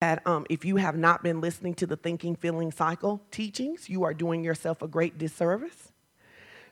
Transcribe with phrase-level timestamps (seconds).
[0.00, 4.04] that um, if you have not been listening to the Thinking Feeling Cycle teachings, you
[4.04, 5.92] are doing yourself a great disservice.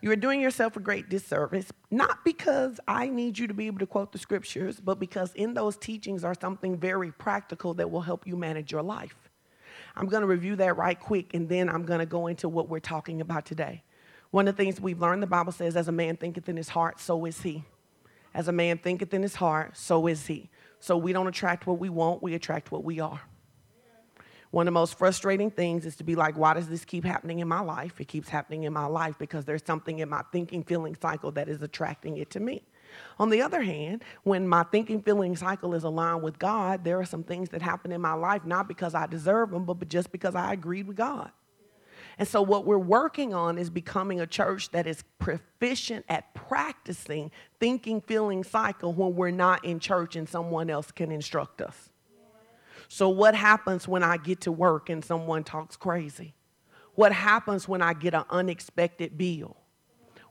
[0.01, 3.81] You are doing yourself a great disservice, not because I need you to be able
[3.81, 8.03] to quote the scriptures, but because in those teachings are something very practical that will
[8.03, 9.17] help you manage your life.
[9.97, 12.69] I'm going to review that right quick, and then I'm going to go into what
[12.69, 13.83] we're talking about today.
[14.31, 16.69] One of the things we've learned, the Bible says, as a man thinketh in his
[16.69, 17.65] heart, so is he.
[18.35, 20.51] As a man thinketh in his heart, so is he.
[20.87, 23.21] So we don't attract what we want, we attract what we are.
[24.53, 27.41] One of the most frustrating things is to be like, why does this keep happening
[27.41, 28.01] in my life?
[28.01, 31.49] It keeps happening in my life because there's something in my thinking, feeling cycle that
[31.49, 32.63] is attracting it to me.
[33.19, 37.05] On the other hand, when my thinking, feeling cycle is aligned with God, there are
[37.05, 40.37] some things that happen in my life not because I deserve them, but just because
[40.37, 41.33] I agreed with God.
[42.19, 47.31] And so, what we're working on is becoming a church that is proficient at practicing
[47.61, 51.91] thinking, feeling cycle when we're not in church and someone else can instruct us.
[52.89, 56.35] So, what happens when I get to work and someone talks crazy?
[56.95, 59.57] What happens when I get an unexpected bill?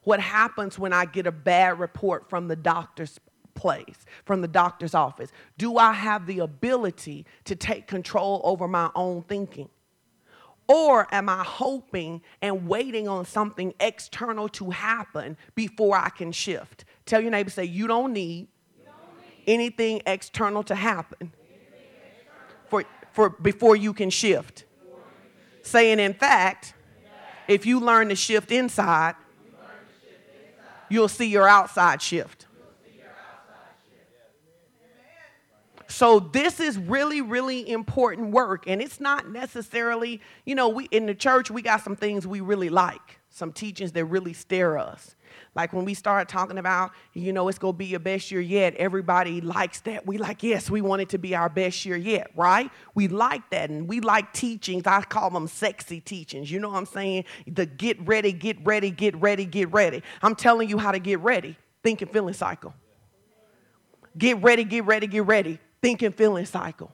[0.03, 3.19] What happens when I get a bad report from the doctor's
[3.53, 5.31] place, from the doctor's office?
[5.57, 9.69] Do I have the ability to take control over my own thinking?
[10.67, 16.85] Or am I hoping and waiting on something external to happen before I can shift?
[17.05, 19.53] Tell your neighbor, say, you don't need, you don't need.
[19.53, 21.31] anything external to happen
[22.67, 24.65] for, for before you can shift.
[25.61, 26.73] Saying, in fact,
[27.47, 29.15] if you learn to shift inside,
[30.89, 32.44] you'll see your outside shift.
[35.95, 38.67] So this is really, really important work.
[38.67, 42.41] And it's not necessarily, you know, we in the church, we got some things we
[42.41, 45.15] really like, some teachings that really stare us.
[45.55, 48.75] Like when we start talking about, you know, it's gonna be your best year yet,
[48.75, 50.05] everybody likes that.
[50.05, 52.69] We like, yes, we want it to be our best year yet, right?
[52.93, 53.69] We like that.
[53.69, 54.85] And we like teachings.
[54.85, 56.51] I call them sexy teachings.
[56.51, 57.23] You know what I'm saying?
[57.47, 60.03] The get ready, get ready, get ready, get ready.
[60.21, 61.55] I'm telling you how to get ready.
[61.83, 62.73] Think and feeling cycle.
[64.17, 65.57] Get ready, get ready, get ready.
[65.85, 66.91] Think and feeling cycle.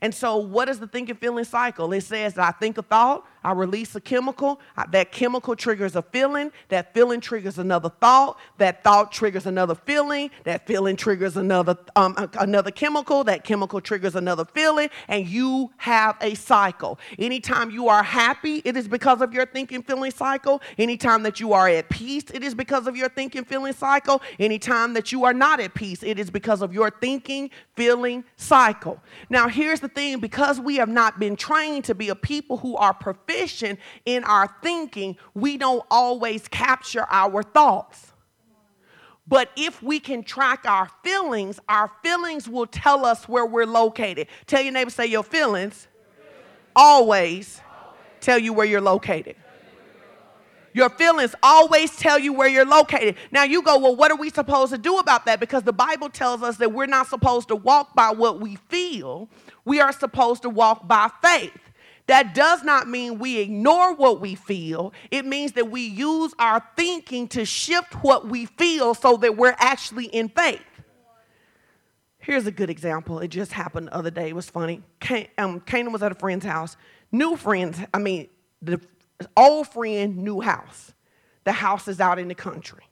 [0.00, 1.92] And so, what is the think and feeling cycle?
[1.92, 4.60] It says that I think a thought, I release a chemical.
[4.90, 6.52] That chemical triggers a feeling.
[6.68, 8.38] That feeling triggers another thought.
[8.58, 10.30] That thought triggers another feeling.
[10.44, 13.24] That feeling triggers another um, another chemical.
[13.24, 16.98] That chemical triggers another feeling, and you have a cycle.
[17.18, 20.60] Anytime you are happy, it is because of your thinking feeling cycle.
[20.76, 24.20] Anytime that you are at peace, it is because of your thinking feeling cycle.
[24.38, 29.00] Anytime that you are not at peace, it is because of your thinking feeling cycle.
[29.30, 32.76] Now, here's the thing: because we have not been trained to be a people who
[32.76, 32.92] are
[34.04, 38.12] in our thinking, we don't always capture our thoughts.
[39.26, 44.26] But if we can track our feelings, our feelings will tell us where we're located.
[44.46, 45.86] Tell your neighbor, say your feelings
[46.74, 47.60] always
[48.20, 49.36] tell you where you're located.
[50.72, 53.16] Your feelings always tell you where you're located.
[53.32, 55.40] Now you go, well, what are we supposed to do about that?
[55.40, 59.28] Because the Bible tells us that we're not supposed to walk by what we feel,
[59.64, 61.67] we are supposed to walk by faith.
[62.08, 64.94] That does not mean we ignore what we feel.
[65.10, 69.54] It means that we use our thinking to shift what we feel so that we're
[69.58, 70.62] actually in faith.
[72.18, 73.20] Here's a good example.
[73.20, 74.30] It just happened the other day.
[74.30, 74.82] It was funny.
[75.36, 76.78] um, Canaan was at a friend's house.
[77.12, 78.28] New friends, I mean,
[78.62, 78.80] the
[79.36, 80.94] old friend, new house.
[81.44, 82.84] The house is out in the country.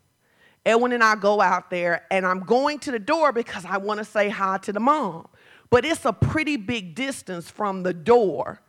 [0.67, 3.99] Edwin and I go out there, and I'm going to the door because I want
[3.99, 5.29] to say hi to the mom.
[5.71, 8.61] But it's a pretty big distance from the door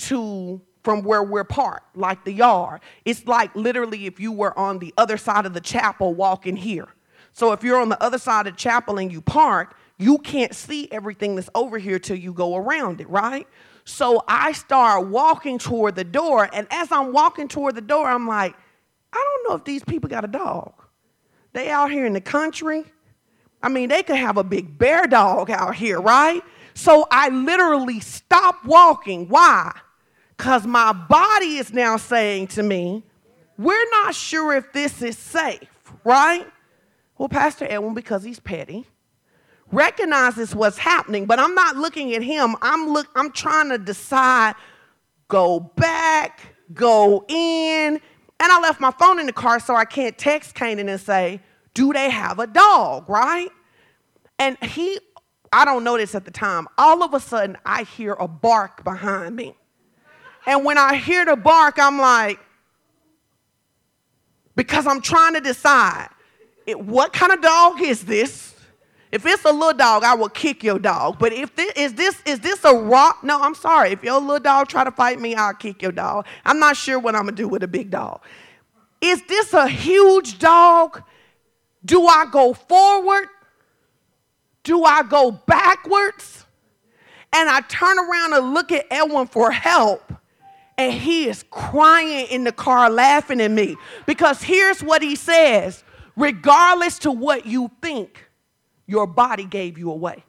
[0.00, 2.80] to from where we're parked, like the yard.
[3.04, 6.88] It's like literally if you were on the other side of the chapel walking here.
[7.32, 10.54] So if you're on the other side of the chapel and you park, you can't
[10.54, 13.46] see everything that's over here till you go around it, right?
[13.84, 18.26] So I start walking toward the door, and as I'm walking toward the door, I'm
[18.26, 18.54] like,
[19.12, 20.72] I don't know if these people got a dog.
[21.52, 22.84] They out here in the country.
[23.62, 26.42] I mean, they could have a big bear dog out here, right?
[26.74, 29.28] So I literally stop walking.
[29.28, 29.72] Why?
[30.40, 33.02] Because my body is now saying to me,
[33.58, 35.68] we're not sure if this is safe,
[36.02, 36.46] right?
[37.18, 38.86] Well, Pastor Edwin, because he's petty,
[39.70, 42.56] recognizes what's happening, but I'm not looking at him.
[42.62, 44.54] I'm look, I'm trying to decide,
[45.28, 46.40] go back,
[46.72, 47.36] go in.
[47.98, 48.00] And
[48.40, 51.42] I left my phone in the car so I can't text Canaan and say,
[51.74, 53.50] do they have a dog, right?
[54.38, 55.00] And he,
[55.52, 56.66] I don't know this at the time.
[56.78, 59.54] All of a sudden, I hear a bark behind me.
[60.46, 62.38] And when I hear the bark, I'm like,
[64.56, 66.08] because I'm trying to decide
[66.66, 68.54] it, what kind of dog is this?
[69.12, 71.18] If it's a little dog, I will kick your dog.
[71.18, 73.24] But if this is this is this a rock?
[73.24, 73.90] No, I'm sorry.
[73.90, 76.26] If your little dog try to fight me, I'll kick your dog.
[76.44, 78.20] I'm not sure what I'm gonna do with a big dog.
[79.00, 81.02] Is this a huge dog?
[81.84, 83.28] Do I go forward?
[84.62, 86.44] Do I go backwards?
[87.32, 90.12] And I turn around and look at Edwin for help.
[90.80, 93.76] And he is crying in the car, laughing at me.
[94.06, 95.84] Because here's what he says
[96.16, 98.30] regardless to what you think,
[98.86, 100.24] your body gave you away.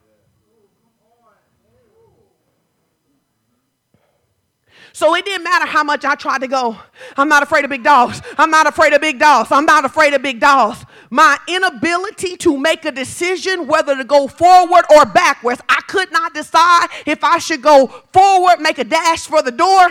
[4.92, 6.76] So it didn't matter how much I tried to go.
[7.16, 8.20] I'm not afraid of big dogs.
[8.36, 9.50] I'm not afraid of big dogs.
[9.50, 10.84] I'm not afraid of big dogs.
[11.08, 16.34] My inability to make a decision whether to go forward or backwards, I could not
[16.34, 19.88] decide if I should go forward, make a dash for the door,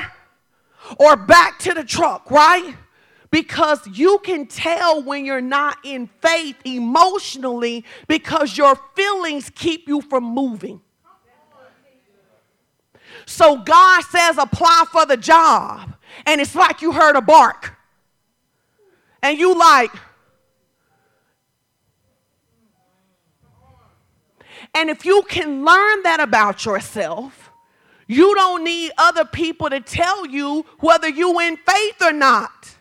[0.98, 2.76] or back to the truck, right?
[3.32, 10.02] because you can tell when you're not in faith emotionally because your feelings keep you
[10.02, 10.82] from moving.
[13.26, 15.96] So God says, apply for the job.
[16.26, 17.76] And it's like you heard a bark.
[19.24, 19.92] And you like,
[24.74, 27.41] and if you can learn that about yourself,
[28.08, 32.76] you don't need other people to tell you whether you in faith or not.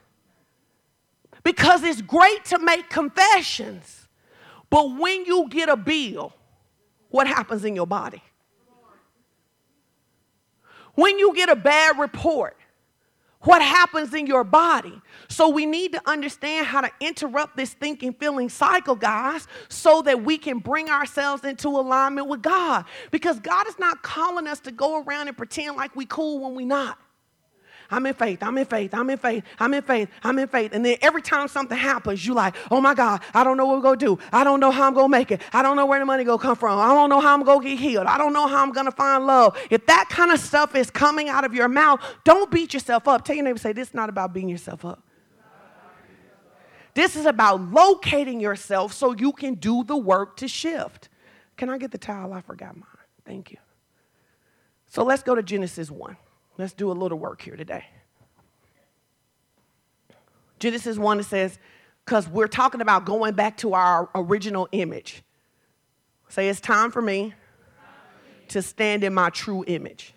[1.43, 4.09] Because it's great to make confessions,
[4.69, 6.33] but when you get a bill,
[7.09, 8.23] what happens in your body?
[10.95, 12.57] When you get a bad report,
[13.43, 15.01] what happens in your body.
[15.31, 20.25] So we need to understand how to interrupt this thinking, feeling cycle, guys, so that
[20.25, 22.85] we can bring ourselves into alignment with God.
[23.12, 26.56] Because God is not calling us to go around and pretend like we cool when
[26.56, 26.99] we not.
[27.93, 30.73] I'm in faith, I'm in faith, I'm in faith, I'm in faith, I'm in faith.
[30.73, 33.76] And then every time something happens, you like, oh my God, I don't know what
[33.76, 34.19] we're gonna do.
[34.33, 35.43] I don't know how I'm gonna make it.
[35.53, 36.79] I don't know where the money gonna come from.
[36.79, 38.06] I don't know how I'm gonna get healed.
[38.06, 39.56] I don't know how I'm gonna find love.
[39.71, 43.25] If that kind of stuff is coming out of your mouth, don't beat yourself up.
[43.25, 45.05] Tell your neighbor, say, this is not about beating yourself up.
[46.95, 51.09] This is about locating yourself so you can do the work to shift.
[51.57, 52.33] Can I get the towel?
[52.33, 52.87] I forgot mine.
[53.25, 53.59] Thank you.
[54.87, 56.17] So let's go to Genesis 1.
[56.59, 57.85] Let's do a little work here today.
[60.59, 61.59] Genesis 1 it says,
[62.05, 65.23] because we're talking about going back to our original image.
[66.29, 67.35] Say, it's time for me
[68.49, 70.13] to stand in my true image.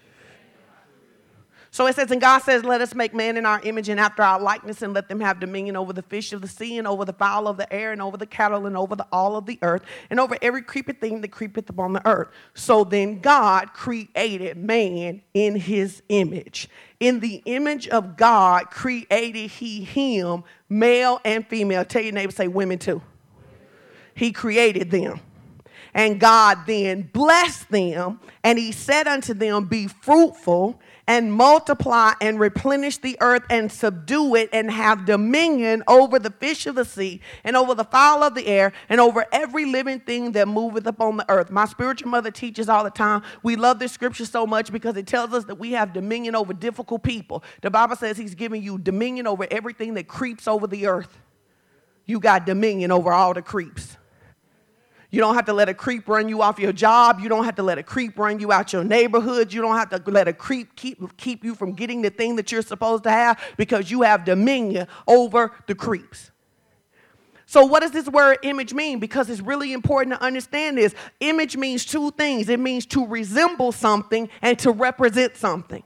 [1.74, 4.22] So it says, and God says, Let us make man in our image and after
[4.22, 7.04] our likeness, and let them have dominion over the fish of the sea, and over
[7.04, 9.58] the fowl of the air, and over the cattle, and over the, all of the
[9.64, 9.82] earth,
[10.12, 12.28] and over every creeping thing that creepeth upon the earth.
[12.54, 16.70] So then God created man in his image.
[17.00, 21.86] In the image of God created he him, male and female.
[21.86, 23.02] Tell your neighbor, say women too.
[24.14, 25.22] He created them.
[25.96, 32.40] And God then blessed them, and he said unto them, Be fruitful and multiply and
[32.40, 37.20] replenish the earth and subdue it and have dominion over the fish of the sea
[37.44, 41.18] and over the fowl of the air and over every living thing that moveth upon
[41.18, 41.52] the earth.
[41.52, 43.22] My spiritual mother teaches all the time.
[43.44, 46.54] We love this scripture so much because it tells us that we have dominion over
[46.54, 47.44] difficult people.
[47.62, 51.18] The Bible says he's giving you dominion over everything that creeps over the earth.
[52.06, 53.98] You got dominion over all the creeps.
[55.14, 57.20] You don't have to let a creep run you off your job.
[57.20, 59.54] You don't have to let a creep run you out your neighborhood.
[59.54, 62.52] You don't have to let a creep keep, keep you from getting the thing that
[62.52, 66.32] you're supposed to have because you have dominion over the creeps.
[67.46, 68.98] So, what does this word image mean?
[68.98, 70.96] Because it's really important to understand this.
[71.20, 75.84] Image means two things it means to resemble something and to represent something.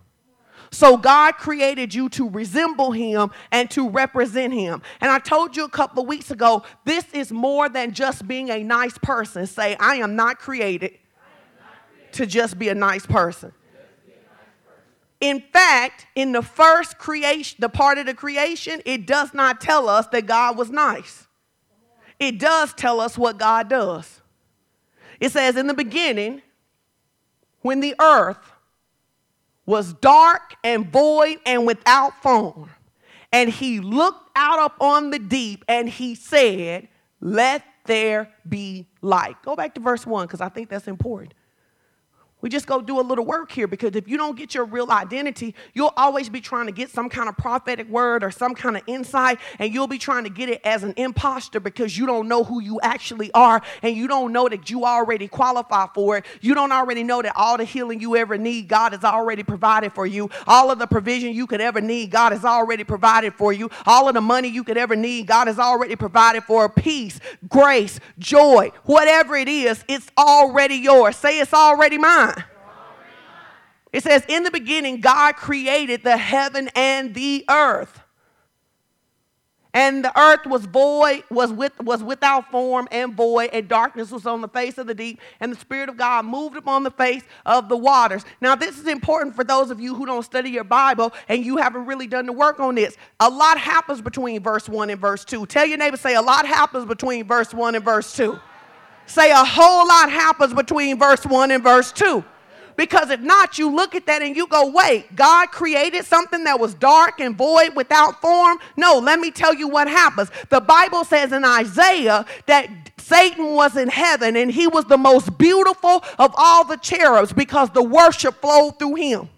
[0.71, 4.81] So God created you to resemble him and to represent him.
[5.01, 8.49] And I told you a couple of weeks ago, this is more than just being
[8.49, 9.47] a nice person.
[9.47, 10.97] Say, I am not created, am
[11.59, 12.13] not created.
[12.13, 13.53] to just be a nice person.
[15.19, 19.89] In fact, in the first creation, the part of the creation, it does not tell
[19.89, 21.27] us that God was nice.
[22.19, 24.21] It does tell us what God does.
[25.19, 26.43] It says, in the beginning,
[27.61, 28.51] when the earth
[29.67, 32.71] was dark and void and without form.
[33.31, 36.87] And he looked out upon the deep and he said,
[37.21, 39.35] Let there be light.
[39.43, 41.33] Go back to verse 1 because I think that's important.
[42.39, 44.91] We just go do a little work here because if you don't get your real
[44.91, 48.77] identity, you'll always be trying to get some kind of prophetic word or some kind
[48.77, 52.27] of insight, and you'll be trying to get it as an imposter because you don't
[52.27, 56.25] know who you actually are and you don't know that you already qualify for it.
[56.39, 59.93] You don't already know that all the healing you ever need, God has already provided
[59.93, 60.29] for you.
[60.45, 63.71] All of the provision you could ever need, God has already provided for you.
[63.87, 67.99] All of the money you could ever need, God has already provided for peace, grace,
[68.19, 71.15] joy, whatever it is, it's already yours.
[71.15, 72.27] Say it's already mine.
[73.97, 77.99] It says, In the beginning, God created the heaven and the earth.
[79.73, 84.27] And the earth was void, was, with, was without form and void, and darkness was
[84.27, 87.23] on the face of the deep, and the Spirit of God moved upon the face
[87.43, 88.23] of the waters.
[88.39, 91.57] Now, this is important for those of you who don't study your Bible and you
[91.57, 92.95] haven't really done the work on this.
[93.19, 95.47] A lot happens between verse 1 and verse 2.
[95.47, 98.39] Tell your neighbor, say, a lot happens between verse 1 and verse 2.
[99.07, 102.23] Say, a whole lot happens between verse 1 and verse 2.
[102.77, 106.59] Because if not, you look at that and you go, wait, God created something that
[106.59, 108.59] was dark and void without form?
[108.77, 110.29] No, let me tell you what happens.
[110.49, 112.69] The Bible says in Isaiah that
[112.99, 117.71] Satan was in heaven and he was the most beautiful of all the cherubs because
[117.71, 119.29] the worship flowed through him.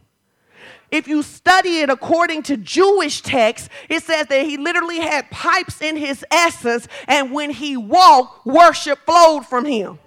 [0.92, 5.82] If you study it according to Jewish texts, it says that he literally had pipes
[5.82, 10.00] in his essence, and when he walked, worship flowed from him.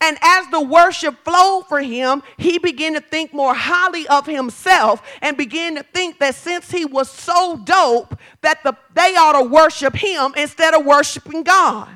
[0.00, 5.02] And as the worship flowed for him, he began to think more highly of himself
[5.22, 9.48] and began to think that since he was so dope, that the, they ought to
[9.48, 11.88] worship him instead of worshiping God.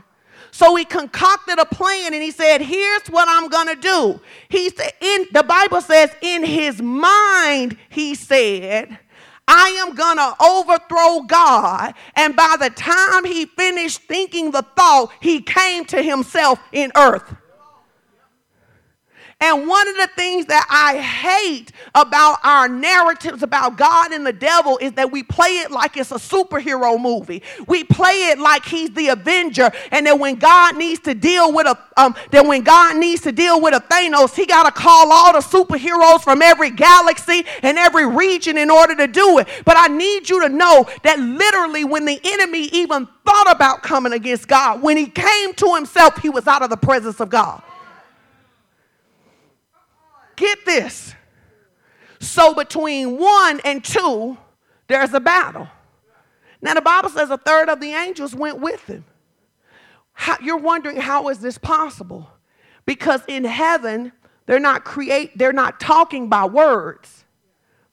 [0.51, 4.21] So he concocted a plan and he said, Here's what I'm gonna do.
[4.49, 8.99] He said, in the Bible says, in his mind, he said,
[9.47, 11.95] I am gonna overthrow God.
[12.17, 17.35] And by the time he finished thinking the thought, he came to himself in earth.
[19.43, 24.35] And one of the things that I hate about our narratives about God and the
[24.35, 27.43] devil is that we play it like it's a superhero movie.
[27.67, 31.67] We play it like he's the avenger, and that when God needs to deal with
[31.67, 35.11] a um, that when God needs to deal with a Thanos, he got to call
[35.11, 39.49] all the superheroes from every galaxy and every region in order to do it.
[39.65, 44.13] But I need you to know that literally, when the enemy even thought about coming
[44.13, 47.63] against God, when he came to himself, he was out of the presence of God.
[50.41, 51.15] Get this.
[52.19, 54.39] So between one and two,
[54.89, 55.69] there's a battle.
[56.63, 59.05] Now the Bible says a third of the angels went with him.
[60.15, 62.31] How, you're wondering how is this possible?
[62.87, 64.13] Because in heaven,
[64.47, 67.27] they're not create, they're not talking by words.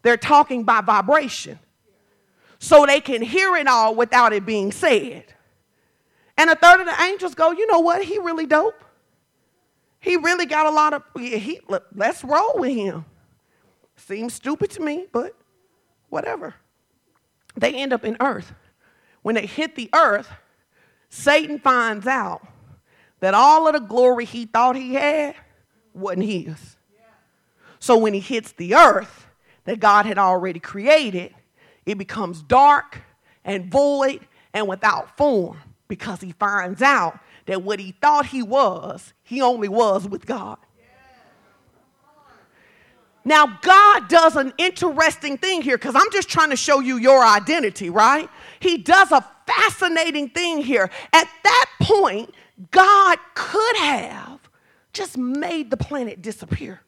[0.04, 1.60] They're talking by vibration.
[2.60, 5.25] So they can hear it all without it being said.
[6.38, 8.06] And a third of the angels go, you know what?
[8.06, 8.82] He really dope.
[10.07, 11.59] He really got a lot of, he,
[11.93, 13.03] let's roll with him.
[13.97, 15.35] Seems stupid to me, but
[16.07, 16.55] whatever.
[17.57, 18.53] They end up in earth.
[19.21, 20.29] When they hit the earth,
[21.09, 22.47] Satan finds out
[23.19, 25.35] that all of the glory he thought he had
[25.93, 26.77] wasn't his.
[27.79, 29.27] So when he hits the earth
[29.65, 31.35] that God had already created,
[31.85, 33.01] it becomes dark
[33.43, 34.21] and void
[34.53, 35.57] and without form
[35.89, 40.58] because he finds out that what he thought he was, he only was with God.
[43.25, 47.25] Now, God does an interesting thing here because I'm just trying to show you your
[47.25, 48.30] identity, right?
[48.62, 50.89] He does a fascinating thing here.
[51.12, 52.34] At that point,
[52.72, 54.39] God could have
[54.94, 56.82] just made the planet disappear.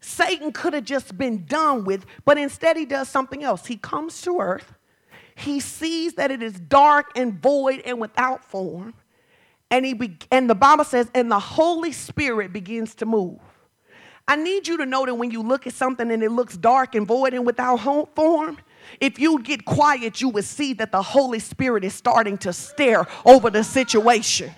[0.00, 3.66] Satan could have just been done with, but instead he does something else.
[3.66, 4.74] He comes to earth,
[5.34, 8.94] he sees that it is dark and void and without form,
[9.70, 13.38] and he be, and the Bible says, and the Holy Spirit begins to move.
[14.28, 16.94] I need you to know that when you look at something and it looks dark
[16.94, 17.76] and void and without
[18.14, 18.58] form,
[19.00, 23.06] if you get quiet, you will see that the Holy Spirit is starting to stare
[23.24, 24.50] over the situation.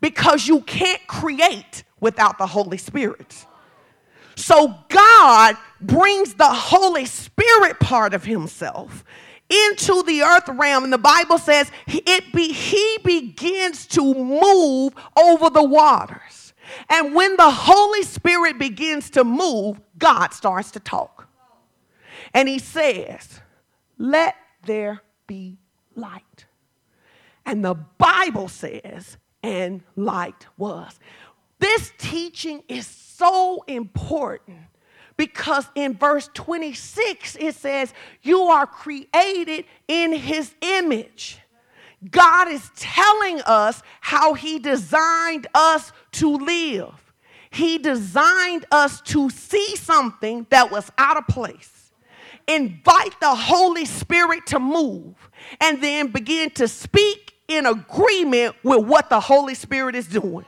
[0.00, 3.46] Because you can't create without the Holy Spirit.
[4.34, 9.04] So God brings the Holy Spirit part of Himself
[9.48, 10.84] into the earth realm.
[10.84, 16.52] And the Bible says it be, he begins to move over the waters.
[16.88, 21.28] And when the Holy Spirit begins to move, God starts to talk.
[22.34, 23.40] And he says,
[23.96, 25.58] Let there be
[25.94, 26.44] light.
[27.46, 30.98] And the Bible says, and light was.
[31.58, 34.58] This teaching is so important
[35.18, 41.40] because in verse 26 it says, You are created in his image.
[42.10, 46.94] God is telling us how he designed us to live.
[47.50, 51.92] He designed us to see something that was out of place,
[52.46, 55.14] invite the Holy Spirit to move,
[55.60, 60.44] and then begin to speak in agreement with what the Holy Spirit is doing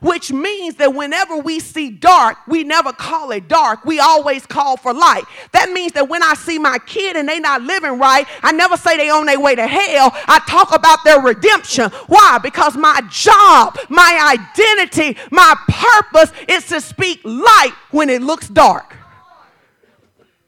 [0.00, 3.84] which means that whenever we see dark, we never call it dark.
[3.84, 5.24] We always call for light.
[5.52, 8.76] That means that when I see my kid and they not living right, I never
[8.76, 10.10] say they on their way to hell.
[10.26, 11.90] I talk about their redemption.
[12.06, 12.38] Why?
[12.42, 18.96] Because my job, my identity, my purpose is to speak light when it looks dark.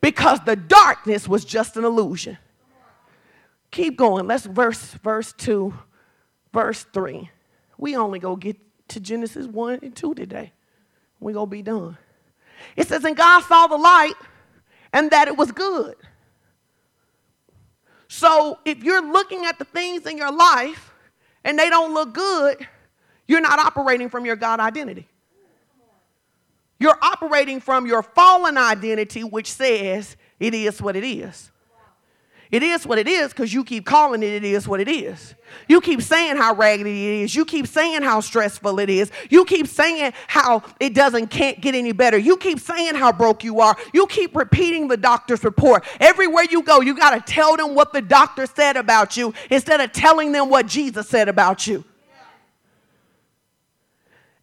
[0.00, 2.38] Because the darkness was just an illusion.
[3.70, 4.26] Keep going.
[4.26, 5.72] Let's verse verse 2,
[6.52, 7.30] verse 3.
[7.78, 8.56] We only go get
[8.92, 10.52] to Genesis 1 and 2 today.
[11.20, 11.96] We're going to be done.
[12.76, 14.14] It says, And God saw the light
[14.92, 15.94] and that it was good.
[18.08, 20.92] So if you're looking at the things in your life
[21.44, 22.66] and they don't look good,
[23.26, 25.08] you're not operating from your God identity.
[26.78, 31.51] You're operating from your fallen identity, which says it is what it is.
[32.52, 35.34] It is what it is because you keep calling it, it is what it is.
[35.68, 37.34] You keep saying how raggedy it is.
[37.34, 39.10] You keep saying how stressful it is.
[39.30, 42.18] You keep saying how it doesn't can't get any better.
[42.18, 43.74] You keep saying how broke you are.
[43.94, 45.84] You keep repeating the doctor's report.
[45.98, 49.80] Everywhere you go, you got to tell them what the doctor said about you instead
[49.80, 51.84] of telling them what Jesus said about you.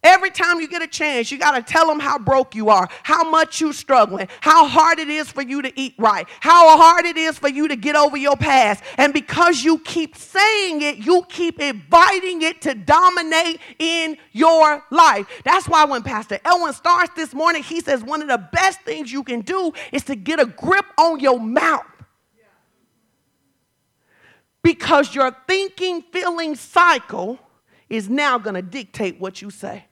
[0.02, 2.88] Every time you get a chance, you got to tell them how broke you are,
[3.02, 7.04] how much you're struggling, how hard it is for you to eat right, how hard
[7.04, 8.82] it is for you to get over your past.
[8.96, 15.26] And because you keep saying it, you keep inviting it to dominate in your life.
[15.44, 19.12] That's why when Pastor Edwin starts this morning, he says one of the best things
[19.12, 21.84] you can do is to get a grip on your mouth.
[24.62, 27.38] Because your thinking, feeling cycle
[27.90, 29.84] is now going to dictate what you say.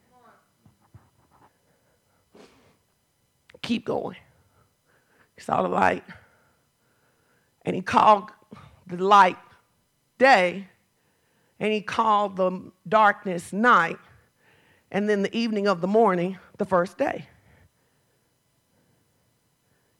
[3.69, 4.17] Keep going.
[5.37, 6.03] He saw the light.
[7.67, 8.31] And he called
[8.87, 9.37] the light
[10.17, 10.69] day.
[11.61, 13.99] And he called the darkness night.
[14.91, 17.27] And then the evening of the morning, the first day.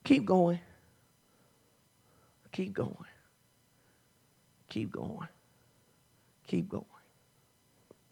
[0.03, 0.59] Keep going.
[2.51, 2.95] Keep going.
[4.67, 5.27] Keep going.
[6.47, 6.85] Keep going.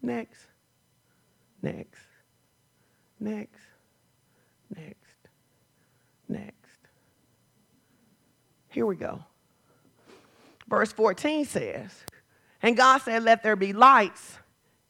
[0.04, 0.46] Next.
[1.64, 2.00] Next.
[3.20, 3.60] Next.
[4.76, 4.97] Next
[6.30, 6.56] next.
[8.70, 9.24] Here we go.
[10.68, 11.92] Verse 14 says,
[12.62, 14.38] And God said, Let there be lights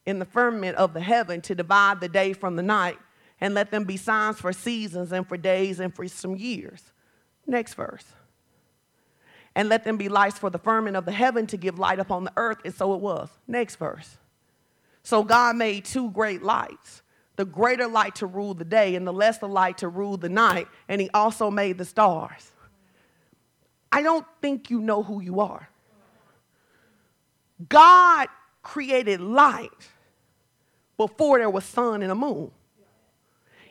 [0.04, 2.98] in the firmament of the heaven to divide the day from the night,
[3.40, 6.82] and let them be signs for seasons and for days and for some years.
[7.46, 8.04] Next verse.
[9.54, 12.24] And let them be lights for the firmament of the heaven to give light upon
[12.24, 12.58] the earth.
[12.64, 13.28] And so it was.
[13.46, 14.18] Next verse.
[15.02, 17.02] So God made two great lights
[17.38, 20.66] the greater light to rule the day and the lesser light to rule the night.
[20.88, 22.50] And he also made the stars.
[23.92, 25.68] I don't think you know who you are.
[27.68, 28.26] God
[28.64, 29.88] created light
[30.96, 32.50] before there was sun and a moon.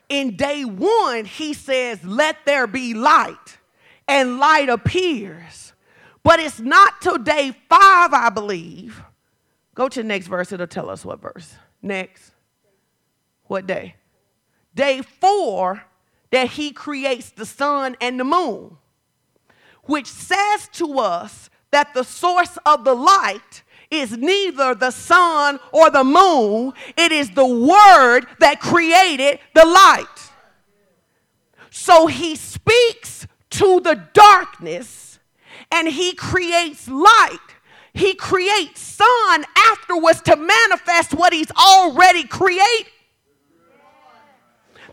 [0.07, 3.57] In day one, he says, Let there be light,
[4.07, 5.73] and light appears.
[6.23, 9.03] But it's not till day five, I believe.
[9.75, 11.53] Go to the next verse, it'll tell us what verse.
[11.81, 12.31] Next.
[13.47, 13.95] What day?
[14.75, 15.83] Day four,
[16.31, 18.77] that he creates the sun and the moon,
[19.83, 25.89] which says to us that the source of the light is neither the sun or
[25.89, 30.31] the moon, it is the word that created the light.
[31.69, 35.19] So he speaks to the darkness
[35.71, 37.37] and he creates light.
[37.93, 42.91] He creates sun afterwards to manifest what he's already created.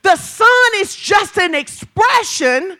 [0.04, 2.76] The sun is just an expression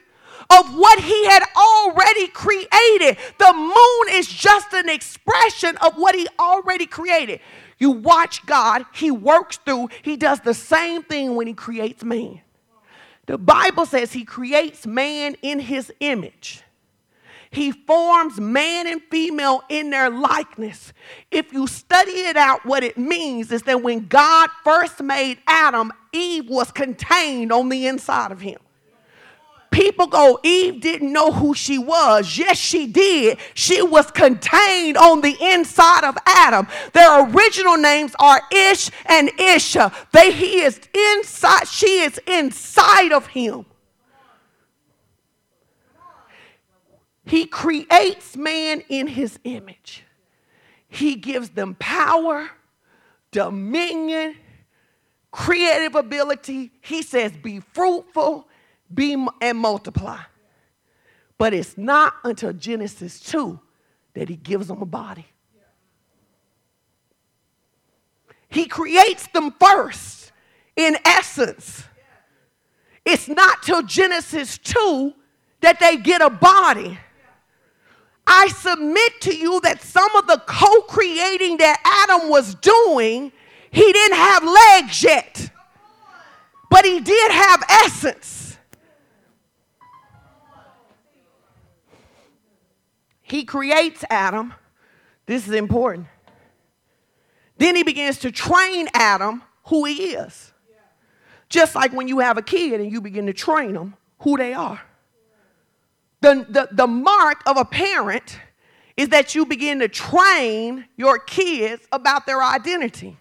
[0.51, 3.17] of what he had already created.
[3.39, 7.41] The moon is just an expression of what he already created.
[7.79, 12.43] You watch God, he works through, he does the same thing when he creates man.
[13.25, 16.63] The Bible says he creates man in his image.
[17.55, 20.93] He forms man and female in their likeness.
[21.31, 25.93] If you study it out, what it means is that when God first made Adam,
[26.12, 28.59] Eve was contained on the inside of him.
[29.71, 32.38] People go, Eve didn't know who she was.
[32.38, 33.38] Yes, she did.
[33.55, 36.69] She was contained on the inside of Adam.
[36.93, 39.93] Their original names are Ish and Isha.
[40.12, 43.67] They he is inside, she is inside of him.
[47.25, 50.05] He creates man in his image.
[50.89, 52.51] He gives them power,
[53.31, 54.37] dominion,
[55.31, 56.71] creative ability.
[56.83, 58.47] He says, be fruitful,
[58.93, 60.21] be and multiply.
[61.39, 63.59] But it's not until Genesis 2
[64.15, 65.27] that he gives them a body.
[68.49, 70.31] He creates them first,
[70.77, 71.83] in essence.
[73.05, 75.13] It's not till Genesis 2
[75.61, 76.99] that they get a body.
[78.27, 83.33] I submit to you that some of the co creating that Adam was doing,
[83.71, 85.51] he didn't have legs yet,
[86.71, 88.57] but he did have essence.
[93.23, 94.55] He creates Adam.
[95.27, 96.07] This is important.
[97.57, 100.53] Then he begins to train Adam who he is.
[101.49, 104.53] Just like when you have a kid and you begin to train them who they
[104.55, 104.81] are.
[106.25, 108.41] The, the, the mark of a parent
[108.97, 113.19] is that you begin to train your kids about their identity.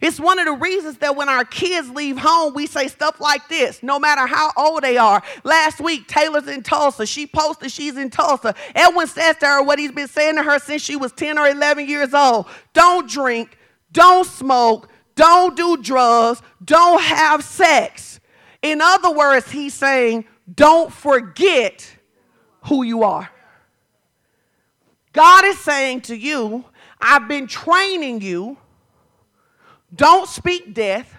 [0.00, 3.48] It's one of the reasons that when our kids leave home, we say stuff like
[3.48, 5.20] this, no matter how old they are.
[5.42, 7.04] Last week, Taylor's in Tulsa.
[7.04, 8.54] She posted she's in Tulsa.
[8.76, 11.48] Edwin says to her what he's been saying to her since she was 10 or
[11.48, 13.58] 11 years old don't drink,
[13.90, 18.20] don't smoke, don't do drugs, don't have sex.
[18.62, 21.96] In other words, he's saying, don't forget
[22.64, 23.30] who you are.
[25.12, 26.64] God is saying to you,
[27.00, 28.56] I've been training you
[29.94, 31.16] don't speak death.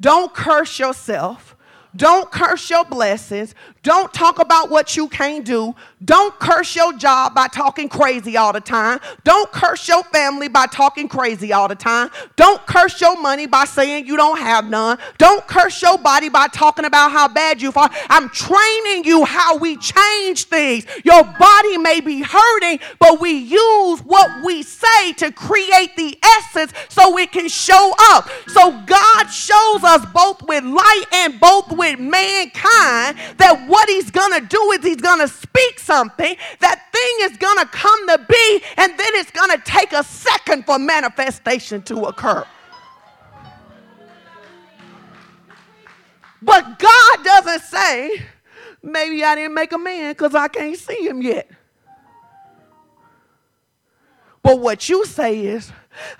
[0.00, 1.56] Don't curse yourself.
[1.94, 3.54] Don't curse your blessings.
[3.82, 5.74] Don't talk about what you can't do.
[6.04, 9.00] Don't curse your job by talking crazy all the time.
[9.24, 12.10] Don't curse your family by talking crazy all the time.
[12.36, 14.98] Don't curse your money by saying you don't have none.
[15.16, 17.90] Don't curse your body by talking about how bad you are.
[18.10, 20.84] I'm training you how we change things.
[21.02, 26.74] Your body may be hurting, but we use what we say to create the essence
[26.90, 28.28] so it can show up.
[28.48, 34.38] So God shows us both with light and both with mankind that what he's going
[34.38, 36.36] to do is he's going to speak something.
[36.60, 40.02] That thing is going to come to be, and then it's going to take a
[40.04, 42.44] second for manifestation to occur.
[46.42, 48.22] But God doesn't say,
[48.82, 51.50] maybe I didn't make a man because I can't see him yet.
[54.42, 55.72] But what you say is,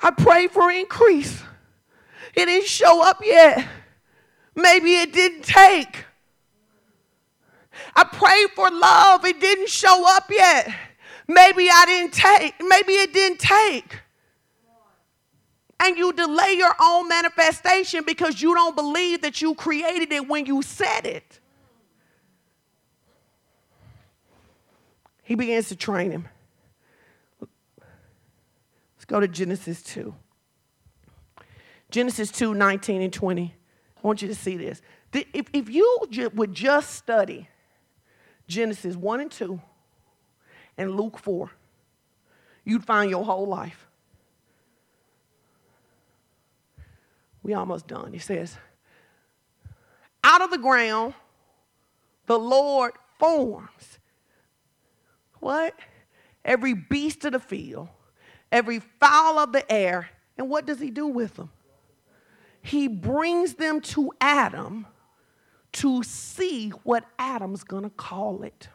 [0.02, 1.42] I pray for increase.
[2.34, 3.66] It didn't show up yet.
[4.54, 6.06] Maybe it didn't take.
[7.94, 10.74] I prayed for love, it didn't show up yet.
[11.28, 14.00] Maybe I didn't take, maybe it didn't take.
[15.78, 20.46] And you delay your own manifestation because you don't believe that you created it when
[20.46, 21.40] you said it.
[25.22, 26.28] He begins to train him.
[27.40, 30.14] Let's go to Genesis 2.
[31.90, 33.54] Genesis 2 19 and 20.
[33.96, 34.80] I want you to see this.
[35.12, 35.98] If, if you
[36.34, 37.48] would just study
[38.46, 39.60] Genesis 1 and 2
[40.78, 41.50] and Luke 4,
[42.64, 43.86] you'd find your whole life.
[47.42, 48.12] We almost done.
[48.12, 48.56] He says,
[50.24, 51.14] out of the ground,
[52.26, 53.98] the Lord forms
[55.40, 55.74] what?
[56.44, 57.88] Every beast of the field,
[58.50, 60.10] every fowl of the air.
[60.36, 61.50] And what does he do with them?
[62.62, 64.86] He brings them to Adam
[65.76, 68.68] to see what Adam's going to call it.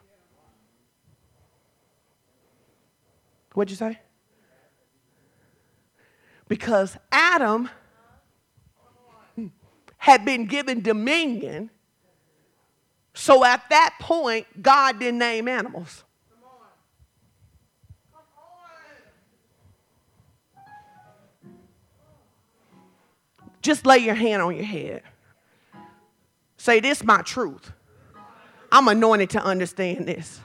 [3.54, 4.00] What'd you say?
[6.48, 7.70] Because Adam
[9.98, 11.72] had been given dominion.
[13.16, 16.04] So at that point, God didn't name animals.
[23.64, 25.02] Just lay your hand on your head.
[26.62, 27.72] Say, This my truth.
[28.72, 30.40] I'm anointed to understand this.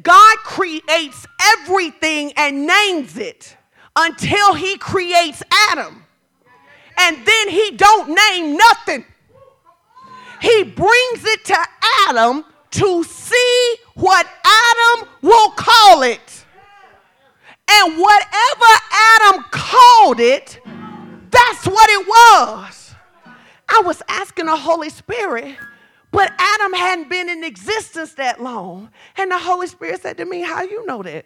[0.00, 3.56] God creates everything and names it
[3.96, 6.04] until he creates Adam.
[6.96, 9.04] And then he don't name nothing.
[10.40, 11.58] He brings it to
[12.06, 16.44] Adam to see what Adam will call it.
[17.68, 20.60] And whatever Adam called it,
[21.32, 22.81] that's what it was.
[23.74, 25.56] I was asking the Holy Spirit,
[26.10, 28.90] but Adam hadn't been in existence that long.
[29.16, 31.24] And the Holy Spirit said to me, How you know that?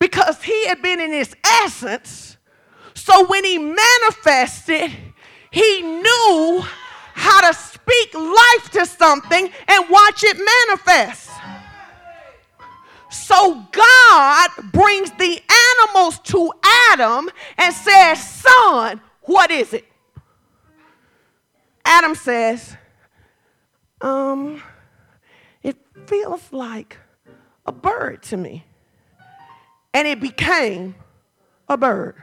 [0.00, 2.36] Because he had been in his essence.
[2.94, 4.90] So when he manifested,
[5.52, 6.64] he knew
[7.14, 11.30] how to speak life to something and watch it manifest.
[13.14, 15.40] So God brings the
[15.78, 16.52] animals to
[16.90, 19.84] Adam and says, Son, what is it?
[21.84, 22.76] Adam says,
[24.00, 24.60] Um,
[25.62, 26.98] it feels like
[27.64, 28.64] a bird to me.
[29.94, 30.96] And it became
[31.68, 32.16] a bird.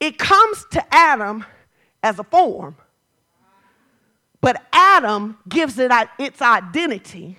[0.00, 1.44] It comes to Adam
[2.02, 2.76] as a form,
[4.40, 7.38] but Adam gives it its identity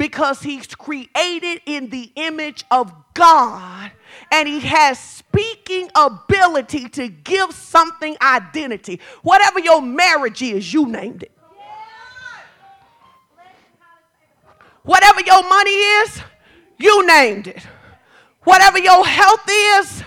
[0.00, 3.92] because he's created in the image of God
[4.32, 8.98] and he has speaking ability to give something identity.
[9.22, 11.32] Whatever your marriage is, you named it.
[14.84, 16.22] Whatever your money is,
[16.78, 17.62] you named it.
[18.44, 20.02] Whatever your health is,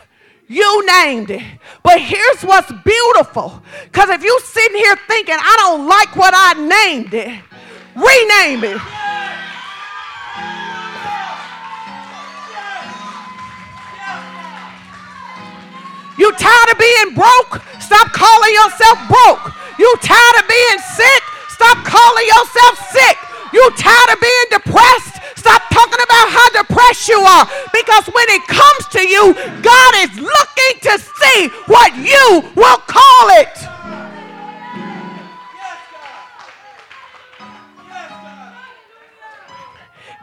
[0.47, 1.43] you named it.
[1.83, 3.61] But here's what's beautiful.
[3.83, 7.39] Because if you're sitting here thinking, I don't like what I named it,
[7.95, 9.02] rename it.
[16.17, 17.61] You tired of being broke?
[17.79, 19.53] Stop calling yourself broke.
[19.79, 21.23] You tired of being sick?
[21.49, 23.17] Stop calling yourself sick.
[23.53, 25.17] You tired of being depressed?
[25.35, 27.45] Stop talking about how depressed you are.
[27.73, 33.29] Because when it comes to you, God is looking to see what you will call
[33.41, 33.57] it.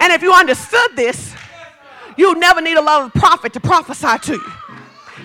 [0.01, 1.35] And if you understood this,
[2.17, 4.53] you never need a lot of prophet to prophesy to you.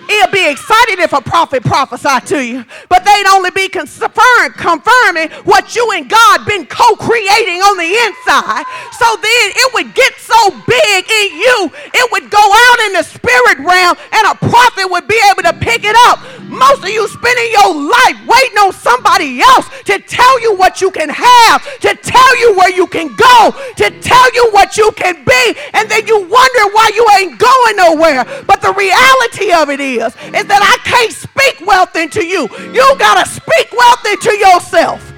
[0.08, 5.30] It'll be excited if a prophet prophesy to you, but they'd only be confirm, confirming
[5.44, 8.64] what you and God been co-creating on the inside.
[8.98, 13.02] So then it would get so big in you, it would go out in the
[13.02, 16.20] spirit realm, and a prophet would be able to pick it up.
[16.48, 20.90] Most of you spending your life waiting on somebody else to tell you what you
[20.90, 25.24] can have, to tell you where you can go, to tell you what you can
[25.24, 28.24] be, and then you wonder why you ain't going nowhere.
[28.46, 32.48] But the reality of it is, is that I can't speak wealth into you.
[32.72, 35.12] You gotta speak wealth into yourself.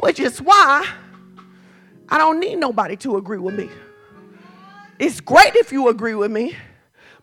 [0.00, 0.86] Which is why
[2.08, 3.68] I don't need nobody to agree with me.
[4.98, 6.56] It's great if you agree with me,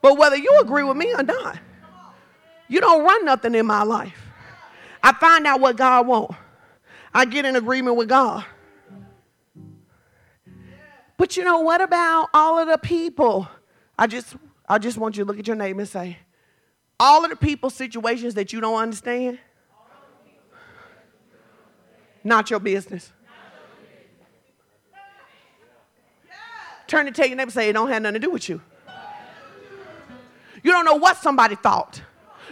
[0.02, 1.60] but whether you agree with me or not,
[2.68, 4.18] you don't run nothing in my life.
[5.04, 6.36] I find out what God wants.
[7.14, 8.46] I get in agreement with God.
[11.18, 13.48] But you know what about all of the people?
[13.98, 14.36] I just
[14.68, 16.18] I just want you to look at your name and say,
[17.00, 19.40] all of the people situations that you don't understand,
[22.24, 23.12] not your business.
[26.88, 28.62] Turn to tell your neighbor say it don't have nothing to do with you.
[30.64, 32.02] You don't know what somebody thought.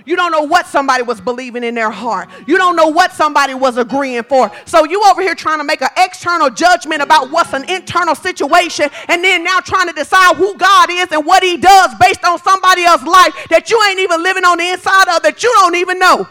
[0.05, 2.29] You don't know what somebody was believing in their heart.
[2.47, 4.51] You don't know what somebody was agreeing for.
[4.65, 8.89] So you over here trying to make an external judgment about what's an internal situation
[9.07, 12.39] and then now trying to decide who God is and what he does based on
[12.39, 15.75] somebody else's life that you ain't even living on the inside of that you don't
[15.75, 16.27] even know.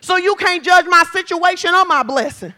[0.00, 2.54] So you can't judge my situation or my blessing.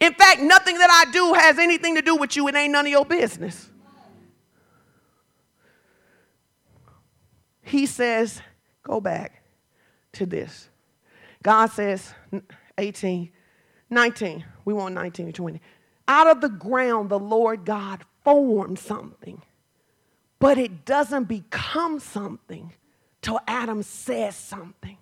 [0.00, 2.48] In fact, nothing that I do has anything to do with you.
[2.48, 3.70] It ain't none of your business.
[7.62, 8.40] He says,
[8.82, 9.42] go back
[10.12, 10.68] to this.
[11.42, 12.12] God says,
[12.78, 13.30] 18,
[13.90, 15.60] 19, we want 19 to 20.
[16.08, 19.42] Out of the ground, the Lord God formed something,
[20.38, 22.72] but it doesn't become something
[23.20, 24.98] till Adam says something.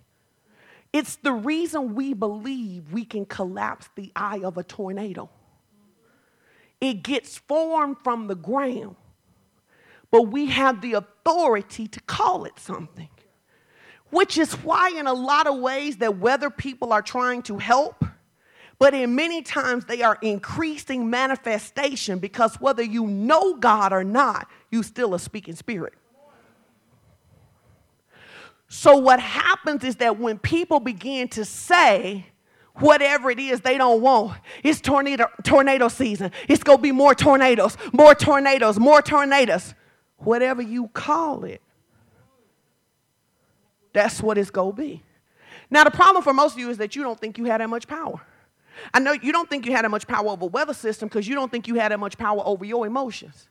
[0.93, 5.29] It's the reason we believe we can collapse the eye of a tornado.
[6.81, 8.95] It gets formed from the ground,
[10.09, 13.09] but we have the authority to call it something.
[14.09, 18.03] Which is why, in a lot of ways, that whether people are trying to help,
[18.77, 24.49] but in many times they are increasing manifestation because whether you know God or not,
[24.69, 25.93] you still a speaking spirit.
[28.73, 32.25] So, what happens is that when people begin to say,
[32.75, 34.39] whatever it is they don't want.
[34.63, 36.31] It's tornado, tornado season.
[36.47, 39.73] It's going to be more tornadoes, more tornadoes, more tornadoes.
[40.19, 41.61] Whatever you call it,
[43.91, 45.03] that's what it's going to be.
[45.69, 47.69] Now, the problem for most of you is that you don't think you had that
[47.69, 48.21] much power.
[48.93, 51.35] I know you don't think you had that much power over weather system because you
[51.35, 53.49] don't think you had that much power over your emotions.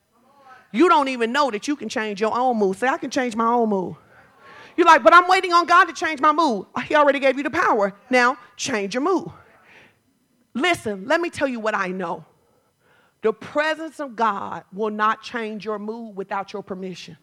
[0.73, 2.79] You don't even know that you can change your own mood.
[2.79, 3.97] Say, I can change my own mood.
[4.77, 6.67] You're like, but I'm waiting on God to change my mood.
[6.75, 7.95] Oh, he already gave you the power.
[8.09, 9.31] Now, change your mood.
[10.55, 12.25] Listen, let me tell you what I know.
[13.23, 17.19] The presence of God will not change your mood without your permission.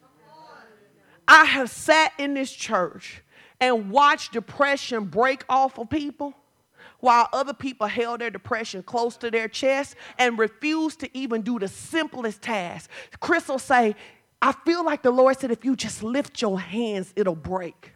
[1.28, 3.24] I have sat in this church
[3.60, 6.34] and watched depression break off of people
[7.00, 11.60] while other people held their depression close to their chest and refused to even do
[11.60, 12.90] the simplest task.
[13.20, 13.96] Crystal say,
[14.42, 17.94] I feel like the Lord said, if you just lift your hands, it'll break.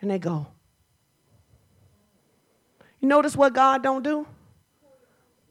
[0.00, 0.46] And they go.
[3.00, 4.26] You notice what God don't do?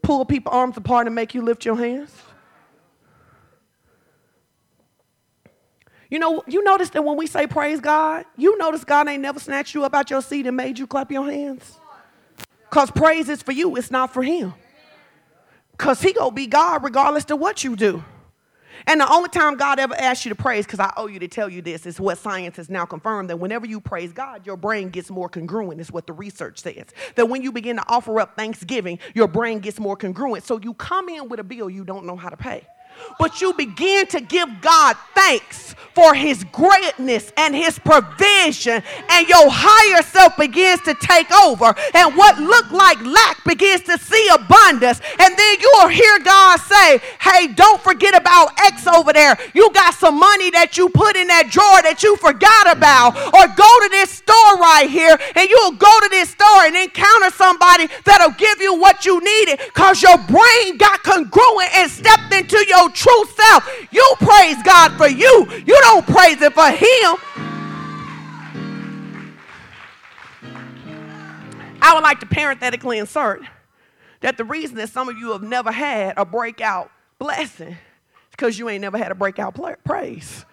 [0.02, 2.12] Pull people's arms apart and make you lift your hands.
[6.10, 9.40] You know, you notice that when we say praise God, you notice God ain't never
[9.40, 11.78] snatched you up out your seat and made you clap your hands.
[12.68, 14.52] Because praise is for you, it's not for him.
[15.70, 18.04] Because he gonna be God regardless of what you do.
[18.86, 21.28] And the only time God ever asks you to praise, because I owe you to
[21.28, 24.56] tell you this, is what science has now confirmed that whenever you praise God, your
[24.56, 26.86] brain gets more congruent, is what the research says.
[27.14, 30.44] That when you begin to offer up thanksgiving, your brain gets more congruent.
[30.44, 32.66] So you come in with a bill you don't know how to pay
[33.18, 39.48] but you begin to give God thanks for his greatness and his provision, and your
[39.50, 45.00] higher self begins to take over, and what looked like lack begins to see abundance.
[45.20, 49.36] And then you'll hear God say, Hey, don't forget about X over there.
[49.54, 53.46] You got some money that you put in that drawer that you forgot about, or
[53.54, 57.88] go to this store right here, and you'll go to this store and encounter somebody
[58.04, 62.88] that'll give you what you needed because your brain got congruent and stepped into your
[62.92, 63.68] true self.
[63.90, 67.16] You praise God for you, you don't praise it for Him.
[71.84, 73.42] I would like to parenthetically insert
[74.20, 77.76] that the reason that some of you have never had a breakout blessing is
[78.30, 80.44] because you ain't never had a breakout praise.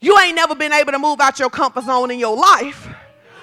[0.00, 2.86] You ain't never been able to move out your comfort zone in your life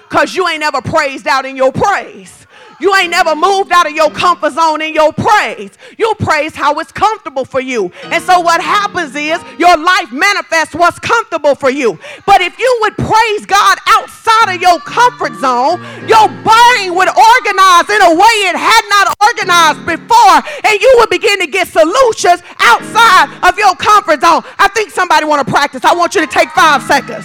[0.08, 2.46] because you ain't never praised out in your praise.
[2.80, 5.70] You ain't never moved out of your comfort zone in your praise.
[5.98, 7.92] You praise how it's comfortable for you.
[8.04, 11.98] And so what happens is your life manifests what's comfortable for you.
[12.26, 17.88] But if you would praise God outside of your comfort zone, your brain would organize
[17.90, 22.42] in a way it had not organized before, and you would begin to get solutions
[22.58, 24.42] outside of your comfort zone.
[24.58, 25.84] I think somebody want to practice.
[25.84, 27.24] I want you to take five seconds.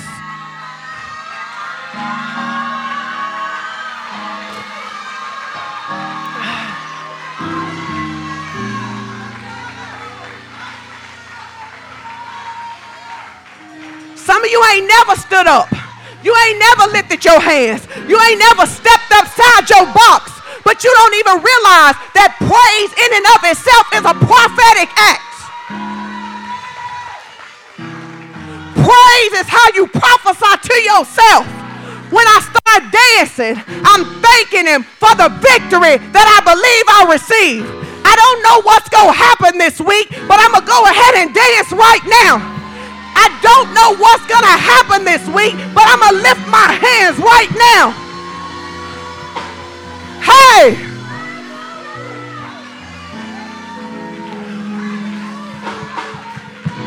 [14.27, 15.71] Some of you ain't never stood up.
[16.19, 17.87] You ain't never lifted your hands.
[18.11, 20.35] You ain't never stepped outside your box.
[20.67, 25.23] But you don't even realize that praise in and of itself is a prophetic act.
[28.83, 31.47] Praise is how you prophesy to yourself.
[32.11, 33.55] When I start dancing,
[33.87, 37.63] I'm thanking Him for the victory that I believe I'll receive.
[38.03, 41.15] I don't know what's going to happen this week, but I'm going to go ahead
[41.15, 42.56] and dance right now.
[43.17, 46.69] I don't know what's going to happen this week, but I'm going to lift my
[46.77, 47.91] hands right now.
[50.21, 50.77] Hey!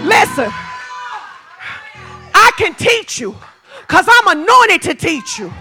[0.04, 0.50] Listen,
[2.32, 3.36] I can teach you
[3.80, 5.52] because I'm anointed to teach you.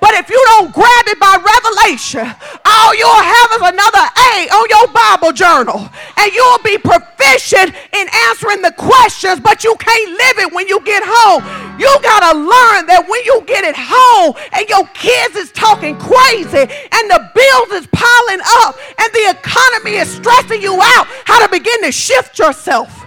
[0.00, 2.26] But if you don't grab it by revelation,
[2.64, 5.88] all you'll have is another A on your Bible journal.
[6.16, 10.80] And you'll be proficient in answering the questions, but you can't live it when you
[10.84, 11.42] get home.
[11.78, 15.96] You got to learn that when you get it home and your kids is talking
[15.98, 21.44] crazy and the bills is piling up and the economy is stressing you out, how
[21.44, 23.04] to begin to shift yourself.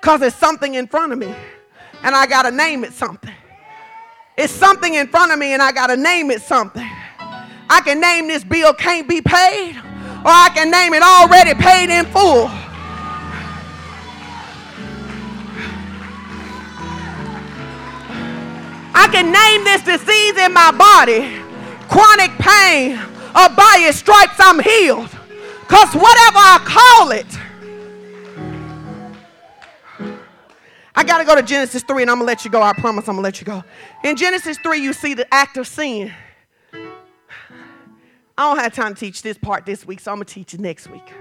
[0.00, 1.34] Because there's something in front of me
[2.02, 3.34] and I got to name it something.
[4.36, 6.86] It's something in front of me and I got to name it something.
[7.68, 11.90] I can name this bill can't be paid, or I can name it already paid
[11.90, 12.48] in full.
[18.94, 21.42] I can name this disease in my body
[21.88, 22.98] chronic pain,
[23.34, 25.08] or by his stripes I'm healed.
[25.60, 27.26] Because whatever I call it,
[30.98, 32.62] I got to go to Genesis 3 and I'm going to let you go.
[32.62, 33.62] I promise I'm going to let you go.
[34.02, 36.10] In Genesis 3, you see the act of sin.
[36.72, 36.82] I
[38.38, 40.60] don't have time to teach this part this week, so I'm going to teach it
[40.60, 41.12] next week.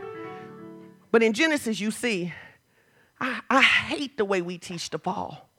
[1.12, 2.34] But in Genesis, you see,
[3.20, 5.50] I, I hate the way we teach the fall.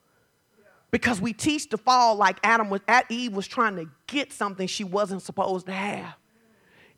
[0.90, 4.66] Because we teach the fall like Adam was, at Eve was trying to get something
[4.66, 6.14] she wasn't supposed to have.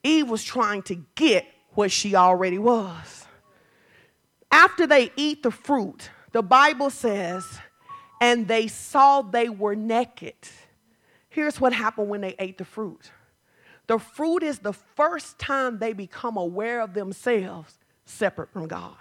[0.04, 3.26] Eve was trying to get what she already was.
[4.52, 7.46] After they eat the fruit, the Bible says,
[8.20, 10.34] and they saw they were naked.
[11.28, 13.10] Here's what happened when they ate the fruit
[13.86, 18.96] the fruit is the first time they become aware of themselves separate from God.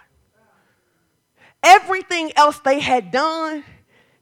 [1.62, 3.64] Everything else they had done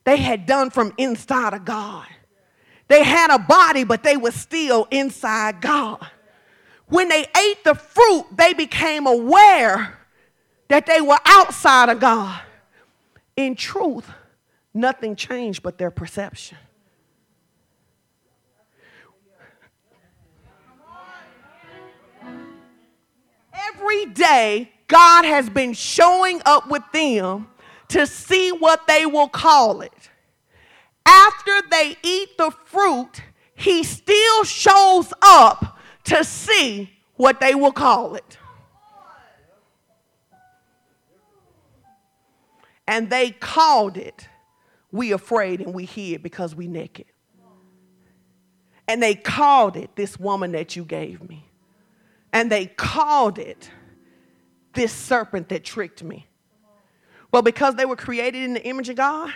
[0.07, 2.07] they had done from inside of God.
[2.87, 5.99] They had a body, but they were still inside God.
[6.87, 9.99] When they ate the fruit, they became aware
[10.68, 12.41] that they were outside of God.
[13.37, 14.11] In truth,
[14.72, 16.57] nothing changed but their perception.
[23.53, 27.49] Every day, God has been showing up with them
[27.89, 30.11] to see what they will call it.
[31.05, 33.22] After they eat the fruit,
[33.55, 38.39] he still shows up to see what they will call it.
[42.89, 44.28] And they called it,
[44.93, 47.07] we afraid and we hid because we naked.
[48.89, 51.51] And they called it this woman that you gave me.
[52.32, 53.70] And they called it
[54.74, 56.26] this serpent that tricked me.
[57.32, 59.32] Well, because they were created in the image of God,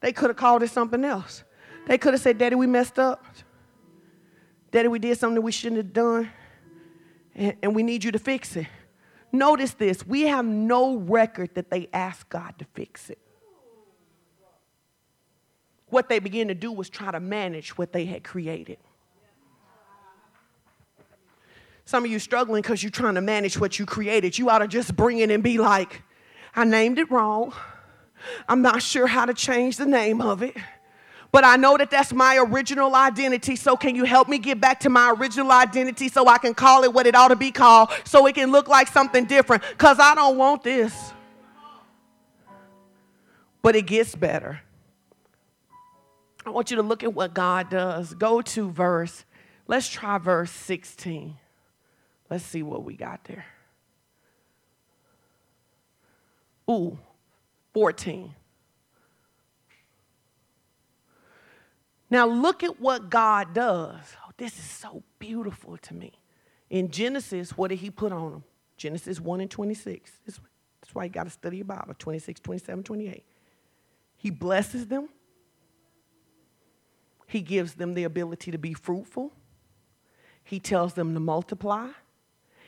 [0.00, 1.44] they could have called it something else.
[1.86, 3.24] They could have said, Daddy, we messed up.
[4.70, 6.30] Daddy, we did something we shouldn't have done,
[7.34, 8.66] and, and we need you to fix it.
[9.32, 13.18] Notice this we have no record that they asked God to fix it.
[15.88, 18.78] What they began to do was try to manage what they had created.
[21.84, 24.36] Some of you struggling because you're trying to manage what you created.
[24.36, 26.02] You ought to just bring it and be like,
[26.56, 27.52] I named it wrong.
[28.48, 30.56] I'm not sure how to change the name of it.
[31.36, 33.56] But I know that that's my original identity.
[33.56, 36.82] So, can you help me get back to my original identity so I can call
[36.82, 39.62] it what it ought to be called so it can look like something different?
[39.68, 41.12] Because I don't want this.
[43.60, 44.62] But it gets better.
[46.46, 48.14] I want you to look at what God does.
[48.14, 49.26] Go to verse,
[49.66, 51.36] let's try verse 16.
[52.30, 53.44] Let's see what we got there.
[56.70, 56.98] Ooh,
[57.74, 58.34] 14.
[62.08, 64.16] Now, look at what God does.
[64.24, 66.12] Oh, this is so beautiful to me.
[66.70, 68.44] In Genesis, what did he put on them?
[68.76, 70.12] Genesis 1 and 26.
[70.24, 70.40] That's
[70.94, 73.24] why you got to study your Bible 26, 27, 28.
[74.16, 75.08] He blesses them,
[77.26, 79.32] he gives them the ability to be fruitful,
[80.42, 81.88] he tells them to multiply,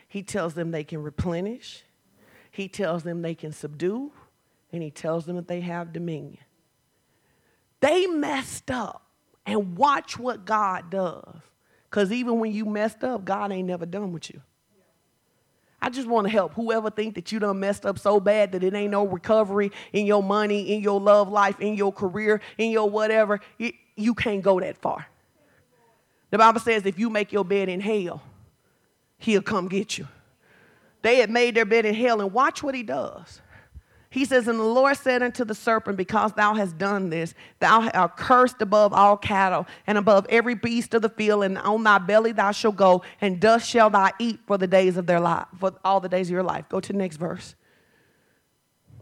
[0.07, 1.83] he tells them they can replenish,
[2.51, 4.11] he tells them they can subdue,
[4.71, 6.43] and he tells them that they have dominion.
[7.79, 9.03] They messed up,
[9.49, 11.41] and watch what God does.
[11.89, 14.41] Because even when you messed up, God ain't never done with you.
[15.81, 18.63] I just want to help whoever think that you done messed up so bad that
[18.63, 22.69] it ain't no recovery in your money, in your love life, in your career, in
[22.69, 23.39] your whatever.
[23.57, 25.07] You, you can't go that far.
[26.31, 28.21] The Bible says if you make your bed in hell,
[29.17, 30.07] he'll come get you.
[31.01, 33.41] They had made their bed in hell, and watch what he does.
[34.11, 37.87] He says, And the Lord said unto the serpent, Because thou hast done this, thou
[37.93, 41.99] art cursed above all cattle and above every beast of the field, and on thy
[41.99, 45.45] belly thou shalt go, and dust shall thou eat for the days of their life,
[45.59, 46.65] for all the days of your life.
[46.69, 47.53] Go to the next verse.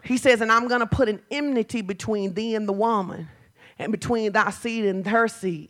[0.03, 3.30] He says, And I'm going to put an enmity between thee and the woman,
[3.80, 5.70] and between thy seed and her seed,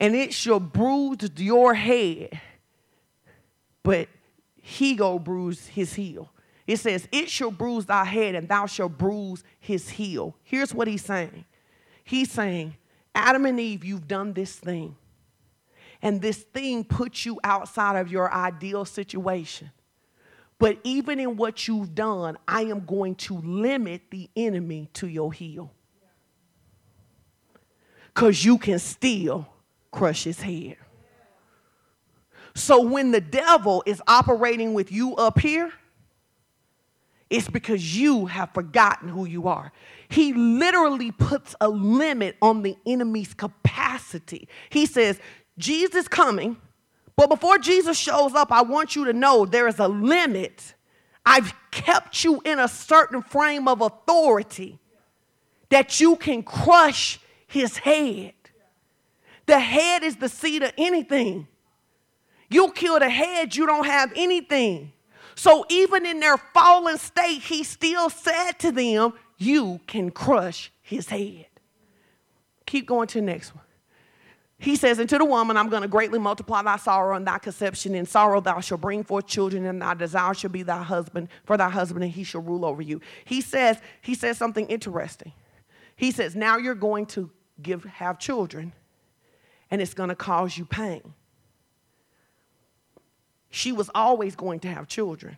[0.00, 2.40] and it shall bruise your head,
[3.84, 4.08] but
[4.60, 6.30] he go bruise his heel.
[6.70, 10.36] It says, It shall bruise thy head, and thou shalt bruise his heel.
[10.44, 11.44] Here's what he's saying
[12.04, 12.76] He's saying,
[13.12, 14.94] Adam and Eve, you've done this thing.
[16.00, 19.72] And this thing puts you outside of your ideal situation.
[20.60, 25.32] But even in what you've done, I am going to limit the enemy to your
[25.32, 25.72] heel.
[28.14, 29.48] Because you can still
[29.90, 30.76] crush his head.
[32.54, 35.72] So when the devil is operating with you up here,
[37.30, 39.72] it's because you have forgotten who you are.
[40.08, 44.48] He literally puts a limit on the enemy's capacity.
[44.68, 45.20] He says,
[45.56, 46.56] Jesus coming,
[47.14, 50.74] but before Jesus shows up, I want you to know there is a limit.
[51.24, 54.80] I've kept you in a certain frame of authority
[55.68, 58.32] that you can crush his head.
[59.46, 61.46] The head is the seat of anything.
[62.48, 64.92] You kill the head, you don't have anything.
[65.40, 71.08] So even in their fallen state, he still said to them, You can crush his
[71.08, 71.46] head.
[72.66, 73.64] Keep going to the next one.
[74.58, 77.38] He says, And to the woman, I'm going to greatly multiply thy sorrow and thy
[77.38, 77.94] conception.
[77.94, 81.56] In sorrow thou shalt bring forth children, and thy desire shall be thy husband, for
[81.56, 83.00] thy husband, and he shall rule over you.
[83.24, 85.32] He says, he says something interesting.
[85.96, 87.30] He says, Now you're going to
[87.62, 88.74] give have children,
[89.70, 91.14] and it's going to cause you pain
[93.50, 95.36] she was always going to have children.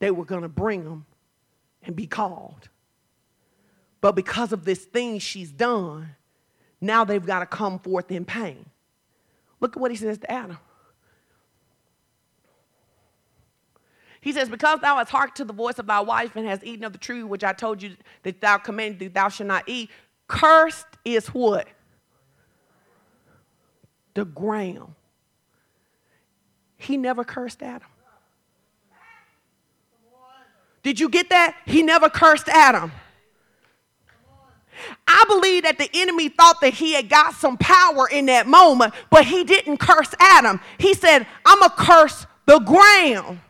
[0.00, 1.06] They were going to bring them
[1.82, 2.68] and be called.
[4.00, 6.10] But because of this thing she's done,
[6.80, 8.66] now they've got to come forth in pain.
[9.60, 10.58] Look at what he says to Adam.
[14.20, 16.84] He says, Because thou hast hearkened to the voice of thy wife and hast eaten
[16.84, 19.90] of the tree which I told you that thou commanded thee, thou shalt not eat,
[20.26, 21.66] cursed is what?
[24.14, 24.94] The ground.
[26.78, 27.88] He never cursed Adam.
[30.82, 31.56] Did you get that?
[31.66, 32.92] He never cursed Adam.
[35.06, 38.94] I believe that the enemy thought that he had got some power in that moment,
[39.10, 40.60] but he didn't curse Adam.
[40.78, 43.40] He said, I'm going to curse the ground.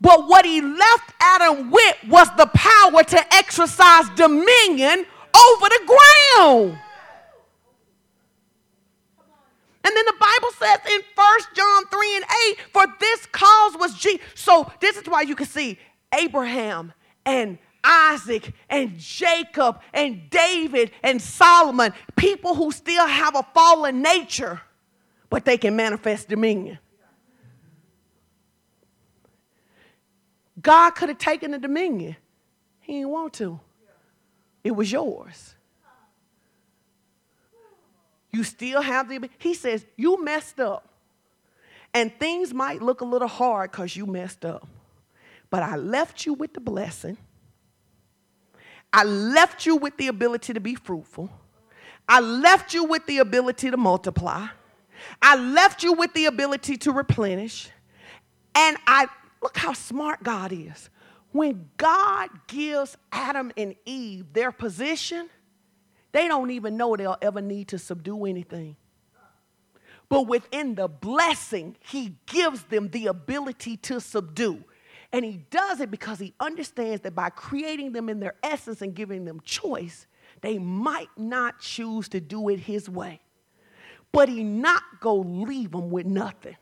[0.00, 5.04] But what he left Adam with was the power to exercise dominion
[5.34, 5.96] over the
[6.36, 6.78] ground.
[9.82, 13.94] And then the Bible says in 1 John 3 and 8, for this cause was
[13.94, 14.20] Jesus.
[14.34, 15.78] So this is why you can see
[16.12, 16.92] Abraham
[17.24, 24.60] and Isaac and Jacob and David and Solomon, people who still have a fallen nature,
[25.30, 26.78] but they can manifest dominion.
[30.60, 32.16] God could have taken the dominion.
[32.80, 33.60] He didn't want to.
[34.62, 35.54] It was yours.
[38.32, 40.86] You still have the He says, You messed up.
[41.92, 44.66] And things might look a little hard because you messed up.
[45.50, 47.16] But I left you with the blessing.
[48.92, 51.30] I left you with the ability to be fruitful.
[52.08, 54.46] I left you with the ability to multiply.
[55.22, 57.68] I left you with the ability to replenish.
[58.54, 59.06] And I
[59.42, 60.90] look how smart God is.
[61.32, 65.28] When God gives Adam and Eve their position,
[66.12, 68.76] they don't even know they'll ever need to subdue anything.
[70.08, 74.64] But within the blessing, He gives them the ability to subdue.
[75.12, 78.94] And he does it because he understands that by creating them in their essence and
[78.94, 80.06] giving them choice,
[80.40, 83.20] they might not choose to do it his way.
[84.12, 86.56] But he not go leave them with nothing.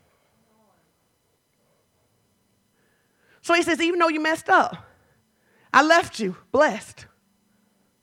[3.42, 4.76] So he says, even though you messed up,
[5.72, 7.06] I left you blessed.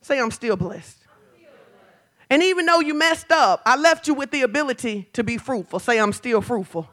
[0.02, 1.05] Say, I'm still blessed.
[2.36, 5.80] And even though you messed up, I left you with the ability to be fruitful.
[5.80, 6.86] Say, I'm still fruitful.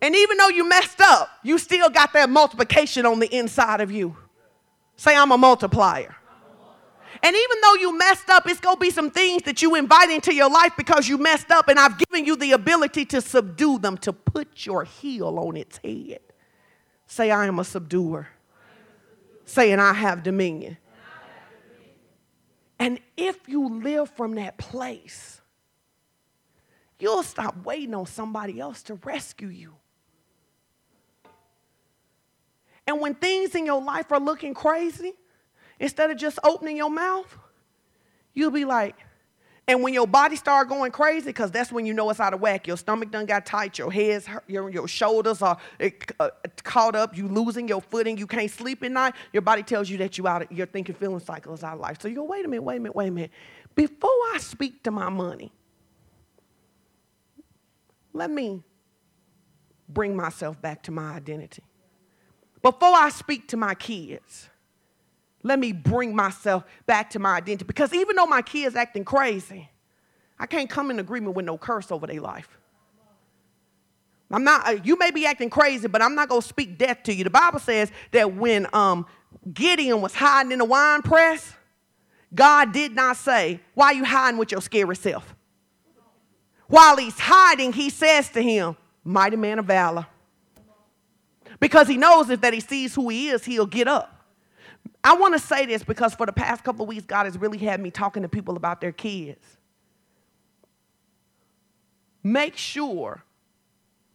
[0.00, 3.92] And even though you messed up, you still got that multiplication on the inside of
[3.92, 4.16] you.
[4.96, 6.16] Say, I'm a multiplier.
[7.22, 10.08] And even though you messed up, it's going to be some things that you invite
[10.08, 13.78] into your life because you messed up, and I've given you the ability to subdue
[13.78, 16.20] them, to put your heel on its head.
[17.06, 18.28] Say, I am a subduer.
[19.44, 20.78] Saying, I have dominion.
[22.78, 25.40] And if you live from that place,
[26.98, 29.74] you'll stop waiting on somebody else to rescue you.
[32.86, 35.12] And when things in your life are looking crazy,
[35.78, 37.36] instead of just opening your mouth,
[38.32, 38.96] you'll be like,
[39.68, 42.40] and when your body start going crazy, because that's when you know it's out of
[42.40, 42.66] whack.
[42.66, 45.58] Your stomach done got tight, your head's your, your shoulders are
[46.18, 46.30] uh,
[46.64, 49.14] caught up, you losing your footing, you can't sleep at night.
[49.30, 51.80] Your body tells you that you out, of, your thinking, feeling cycle is out of
[51.80, 52.00] life.
[52.00, 53.30] So you go, wait a minute, wait a minute, wait a minute.
[53.74, 55.52] Before I speak to my money,
[58.14, 58.62] let me
[59.86, 61.62] bring myself back to my identity.
[62.62, 64.48] Before I speak to my kids,
[65.42, 67.64] let me bring myself back to my identity.
[67.66, 69.68] Because even though my kids acting crazy,
[70.38, 72.48] I can't come in agreement with no curse over their life.
[74.30, 77.02] I'm not, uh, you may be acting crazy, but I'm not going to speak death
[77.04, 77.24] to you.
[77.24, 79.06] The Bible says that when um,
[79.52, 81.54] Gideon was hiding in the wine press,
[82.34, 85.34] God did not say, Why are you hiding with your scary self?
[86.66, 90.06] While he's hiding, he says to him, Mighty man of valor.
[91.58, 94.17] Because he knows if that he sees who he is, he'll get up.
[95.02, 97.58] I want to say this because for the past couple of weeks, God has really
[97.58, 99.44] had me talking to people about their kids.
[102.22, 103.22] Make sure,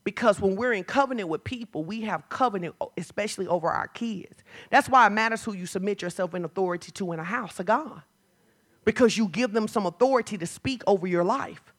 [0.03, 4.43] because when we're in covenant with people, we have covenant, especially over our kids.
[4.69, 7.65] That's why it matters who you submit yourself in authority to in a house of
[7.65, 8.01] God,
[8.83, 11.73] because you give them some authority to speak over your life.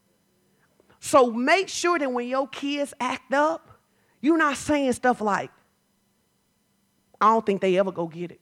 [0.98, 3.78] So make sure that when your kids act up,
[4.22, 5.50] you're not saying stuff like,
[7.20, 8.40] I don't think they ever go get it.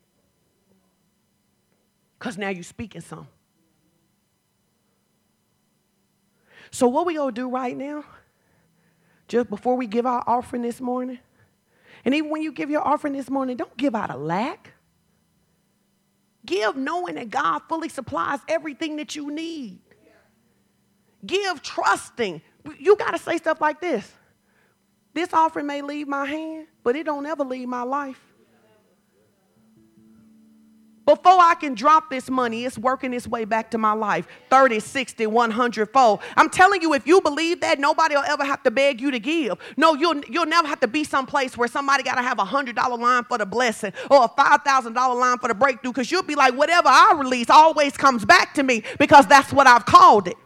[2.23, 3.27] Because now you're speaking some.
[6.71, 8.05] So, what we gonna do right now,
[9.27, 11.19] just before we give our offering this morning,
[12.05, 14.73] and even when you give your offering this morning, don't give out of lack.
[16.47, 19.81] Give knowing that God fully supplies everything that you need.
[21.27, 22.41] Give trusting.
[22.79, 24.09] You got to say stuff like this
[25.13, 28.32] this offering may leave my hand, but it don't ever leave my life.
[31.05, 34.79] Before I can drop this money, it's working its way back to my life 30,
[34.79, 36.21] 60, 100 fold.
[36.37, 39.19] I'm telling you, if you believe that, nobody will ever have to beg you to
[39.19, 39.59] give.
[39.77, 42.99] No, you'll, you'll never have to be someplace where somebody got to have a $100
[42.99, 46.55] line for the blessing or a $5,000 line for the breakthrough because you'll be like,
[46.55, 50.37] whatever I release always comes back to me because that's what I've called it.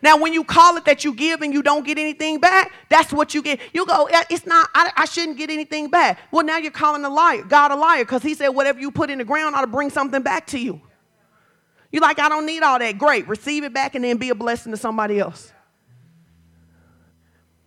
[0.00, 3.12] Now, when you call it that you give and you don't get anything back, that's
[3.12, 3.60] what you get.
[3.74, 6.18] You go, it's not, I, I shouldn't get anything back.
[6.30, 9.10] Well, now you're calling a liar, God a liar, because he said whatever you put
[9.10, 10.80] in the ground ought to bring something back to you.
[11.90, 12.96] You're like, I don't need all that.
[12.96, 13.28] Great.
[13.28, 15.52] Receive it back and then be a blessing to somebody else.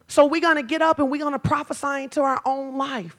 [0.08, 3.18] So we're going to get up and we're going to prophesy into our own life.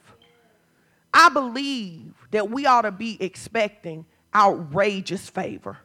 [1.14, 4.04] I believe that we ought to be expecting
[4.34, 5.78] outrageous favor.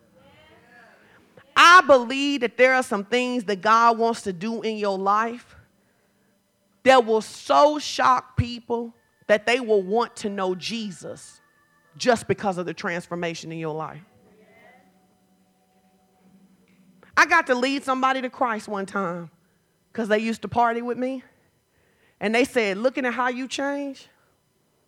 [1.55, 5.55] I believe that there are some things that God wants to do in your life
[6.83, 8.93] that will so shock people
[9.27, 11.41] that they will want to know Jesus
[11.97, 14.01] just because of the transformation in your life.
[17.15, 19.29] I got to lead somebody to Christ one time
[19.91, 21.23] because they used to party with me.
[22.19, 24.07] And they said, Looking at how you change,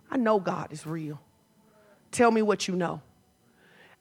[0.10, 1.20] I know God is real.
[2.12, 3.02] Tell me what you know.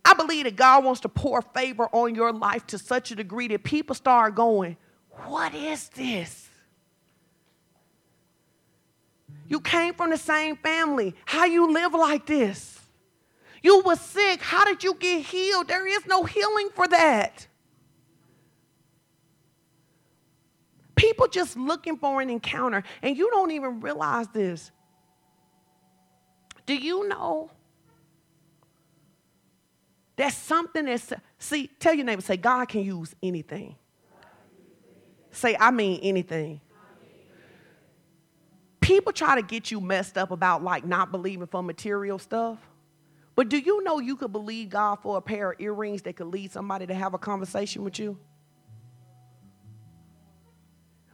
[0.05, 3.49] I believe that God wants to pour favor on your life to such a degree
[3.49, 4.77] that people start going,
[5.27, 6.49] What is this?
[9.49, 11.15] You came from the same family.
[11.27, 12.81] How you live like this?
[13.63, 14.41] You were sick.
[14.41, 15.69] How did you get healed?
[15.69, 17.47] There is no healing for that.
[20.97, 24.71] People just looking for an encounter, and you don't even realize this.
[26.65, 27.51] Do you know
[30.17, 33.77] that's something that's, see, tell your neighbor, say, God can use anything.
[35.31, 36.61] Say, I mean anything.
[38.81, 42.59] People try to get you messed up about like not believing for material stuff.
[43.35, 46.27] But do you know you could believe God for a pair of earrings that could
[46.27, 48.19] lead somebody to have a conversation with you?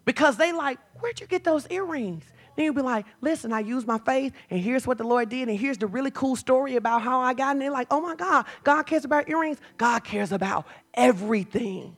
[0.04, 2.24] Because they like, where'd you get those earrings?
[2.58, 5.48] Then you'll be like, listen, I used my faith, and here's what the Lord did,
[5.48, 7.52] and here's the really cool story about how I got.
[7.52, 9.58] And they're like, oh my God, God cares about earrings.
[9.76, 11.96] God cares about everything.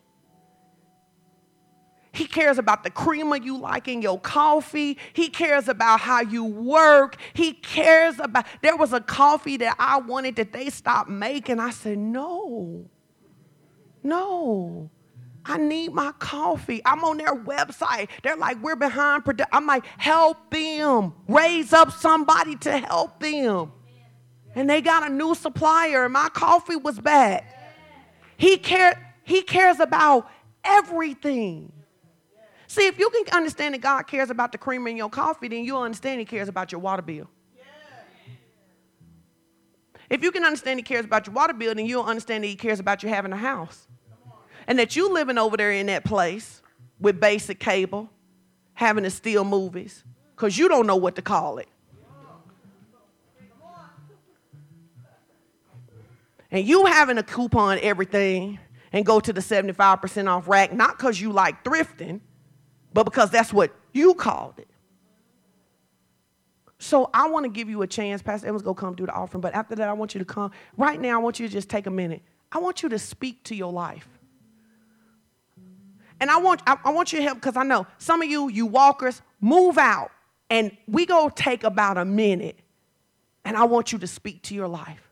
[2.12, 4.98] He cares about the creamer you like in your coffee.
[5.14, 7.16] He cares about how you work.
[7.32, 8.44] He cares about.
[8.60, 11.58] There was a coffee that I wanted that they stopped making.
[11.58, 12.84] I said, no,
[14.02, 14.90] no.
[15.50, 16.80] I need my coffee.
[16.84, 18.08] I'm on their website.
[18.22, 19.24] They're like, we're behind.
[19.24, 19.48] Produ-.
[19.50, 21.12] I'm like, help them.
[21.26, 23.72] Raise up somebody to help them.
[24.54, 27.42] And they got a new supplier, and my coffee was bad.
[28.36, 30.30] He, care, he cares about
[30.62, 31.72] everything.
[32.68, 35.64] See, if you can understand that God cares about the cream in your coffee, then
[35.64, 37.28] you'll understand He cares about your water bill.
[40.08, 42.54] If you can understand He cares about your water bill, then you'll understand that He
[42.54, 43.88] cares about you having a house
[44.66, 46.62] and that you living over there in that place
[47.00, 48.10] with basic cable,
[48.74, 50.04] having to steal movies,
[50.36, 51.68] because you don't know what to call it.
[56.50, 58.58] And you having a coupon everything
[58.92, 62.20] and go to the 75% off rack, not because you like thrifting,
[62.92, 64.66] but because that's what you called it.
[66.78, 68.22] So I want to give you a chance.
[68.22, 70.50] Pastor Evans go come do the offering, but after that, I want you to come.
[70.76, 72.22] Right now, I want you to just take a minute.
[72.50, 74.08] I want you to speak to your life.
[76.20, 78.48] And I want, I, I want you to help because I know some of you,
[78.48, 80.10] you walkers, move out.
[80.50, 82.58] And we go take about a minute.
[83.44, 85.10] And I want you to speak to your life.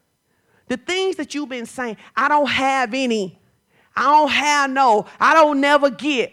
[0.66, 3.38] The things that you've been saying, I don't have any.
[3.96, 5.06] I don't have no.
[5.18, 6.32] I don't never get.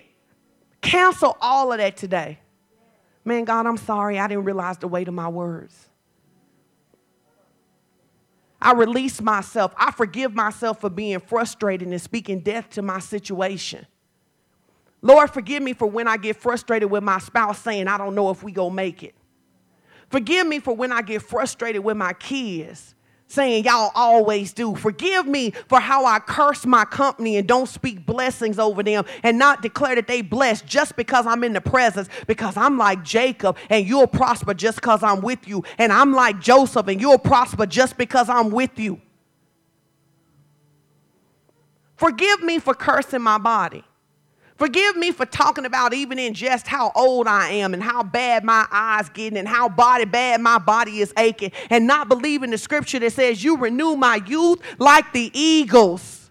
[0.82, 2.40] Cancel all of that today.
[3.24, 4.20] Man, God, I'm sorry.
[4.20, 5.90] I didn't realize the weight of my words.
[8.62, 9.74] I release myself.
[9.78, 13.86] I forgive myself for being frustrated and speaking death to my situation.
[15.06, 18.32] Lord, forgive me for when I get frustrated with my spouse saying, I don't know
[18.32, 19.14] if we gonna make it.
[20.10, 22.96] Forgive me for when I get frustrated with my kids
[23.28, 24.74] saying, Y'all always do.
[24.74, 29.38] Forgive me for how I curse my company and don't speak blessings over them and
[29.38, 33.58] not declare that they blessed just because I'm in the presence, because I'm like Jacob
[33.70, 35.64] and you'll prosper just because I'm with you.
[35.78, 39.00] And I'm like Joseph and you'll prosper just because I'm with you.
[41.96, 43.84] Forgive me for cursing my body.
[44.58, 48.46] Forgive me for talking about even in just how old I am and how bad
[48.46, 52.58] my eyes getting and how body bad my body is aching and not believing the
[52.58, 56.25] scripture that says you renew my youth like the eagles.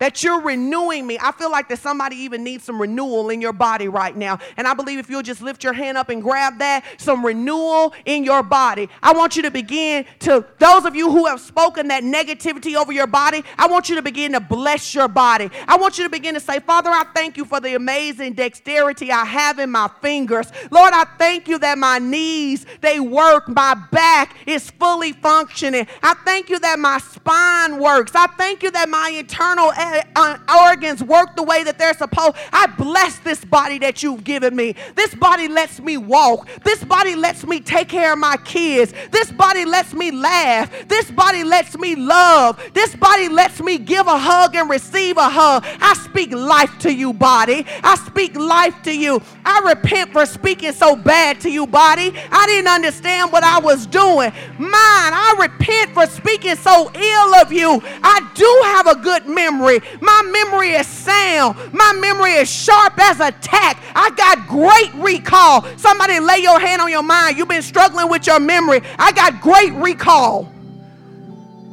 [0.00, 1.18] That you're renewing me.
[1.20, 4.38] I feel like that somebody even needs some renewal in your body right now.
[4.56, 7.94] And I believe if you'll just lift your hand up and grab that, some renewal
[8.06, 8.88] in your body.
[9.02, 12.92] I want you to begin to, those of you who have spoken that negativity over
[12.92, 15.50] your body, I want you to begin to bless your body.
[15.68, 19.12] I want you to begin to say, Father, I thank you for the amazing dexterity
[19.12, 20.50] I have in my fingers.
[20.70, 23.48] Lord, I thank you that my knees, they work.
[23.48, 25.86] My back is fully functioning.
[26.02, 28.12] I thank you that my spine works.
[28.14, 29.72] I thank you that my internal
[30.16, 32.36] uh, organs work the way that they're supposed.
[32.52, 34.74] I bless this body that you've given me.
[34.94, 36.48] This body lets me walk.
[36.64, 38.92] This body lets me take care of my kids.
[39.10, 40.70] This body lets me laugh.
[40.88, 42.60] This body lets me love.
[42.74, 45.64] This body lets me give a hug and receive a hug.
[45.80, 47.66] I speak life to you, body.
[47.82, 49.22] I speak life to you.
[49.44, 52.12] I repent for speaking so bad to you, body.
[52.30, 54.32] I didn't understand what I was doing.
[54.58, 57.80] Mine, I repent for speaking so ill of you.
[58.02, 59.79] I do have a good memory.
[60.00, 61.56] My memory is sound.
[61.72, 63.82] My memory is sharp as a tack.
[63.94, 65.66] I got great recall.
[65.76, 67.36] Somebody lay your hand on your mind.
[67.36, 68.80] You've been struggling with your memory.
[68.98, 70.52] I got great recall.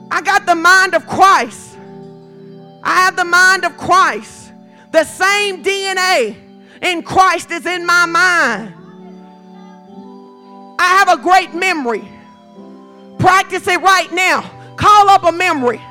[0.09, 1.77] I got the mind of Christ.
[2.83, 4.51] I have the mind of Christ.
[4.91, 6.35] The same DNA
[6.81, 8.73] in Christ is in my mind.
[10.79, 12.07] I have a great memory.
[13.19, 14.41] Practice it right now.
[14.77, 15.81] Call up a memory.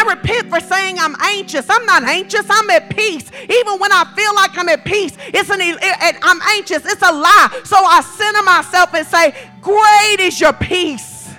[0.00, 1.66] I repent for saying I'm anxious.
[1.68, 2.46] I'm not anxious.
[2.48, 3.30] I'm at peace.
[3.42, 6.84] Even when I feel like I'm at peace, it's an it, I'm anxious.
[6.86, 7.60] It's a lie.
[7.64, 11.34] So I center myself and say, "Great is your peace."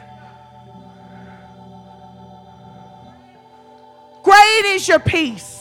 [4.23, 5.60] Great is your peace.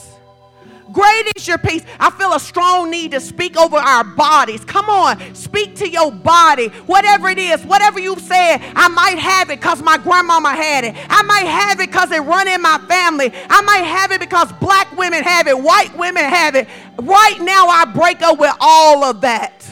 [0.91, 1.83] Great is your peace.
[1.99, 4.65] I feel a strong need to speak over our bodies.
[4.65, 6.67] Come on, speak to your body.
[6.85, 10.95] Whatever it is, whatever you've said, I might have it because my grandmama had it.
[11.09, 13.31] I might have it because it run in my family.
[13.49, 16.67] I might have it because black women have it, white women have it.
[16.99, 19.65] Right now, I break up with all of that.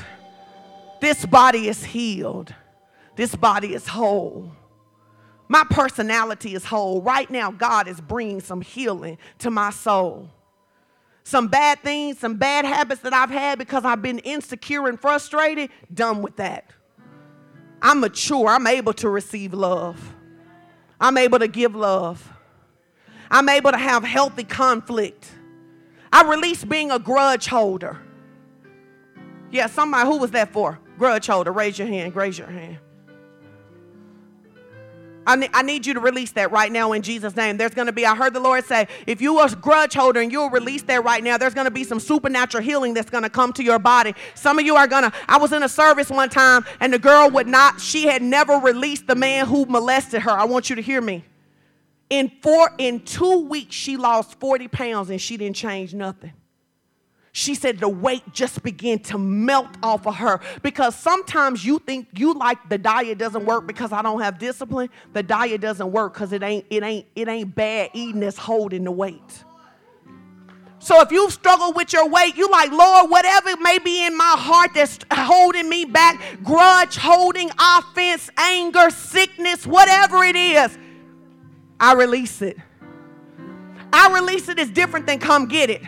[1.02, 2.54] This body is healed.
[3.16, 4.52] This body is whole.
[5.48, 7.02] My personality is whole.
[7.02, 10.30] Right now, God is bringing some healing to my soul
[11.30, 15.70] some bad things, some bad habits that I've had because I've been insecure and frustrated,
[15.94, 16.72] done with that.
[17.82, 18.48] I'm mature.
[18.48, 20.16] I'm able to receive love.
[21.00, 22.34] I'm able to give love.
[23.30, 25.30] I'm able to have healthy conflict.
[26.12, 28.02] I release being a grudge holder.
[29.52, 30.80] Yeah, somebody, who was that for?
[30.98, 31.52] Grudge holder.
[31.52, 32.16] Raise your hand.
[32.16, 32.80] Raise your hand.
[35.30, 37.56] I, ne- I need you to release that right now in Jesus' name.
[37.58, 40.22] There's going to be, I heard the Lord say, if you are a grudge holder
[40.22, 43.22] and you'll release that right now, there's going to be some supernatural healing that's going
[43.22, 44.16] to come to your body.
[44.34, 46.98] Some of you are going to, I was in a service one time and the
[46.98, 50.32] girl would not, she had never released the man who molested her.
[50.32, 51.24] I want you to hear me.
[52.10, 56.34] In four, in two weeks, she lost 40 pounds and she didn't change nothing
[57.32, 62.08] she said the weight just began to melt off of her because sometimes you think
[62.14, 64.90] you like the diet doesn't work because I don't have discipline.
[65.14, 68.84] The diet doesn't work because it ain't it ain't it ain't bad eating that's holding
[68.84, 69.44] the weight.
[70.80, 74.36] So if you've struggled with your weight, you like, Lord, whatever may be in my
[74.38, 80.78] heart that's holding me back, grudge, holding, offense, anger, sickness, whatever it is,
[81.82, 82.58] I release it.
[83.92, 85.82] I release it is different than come get it.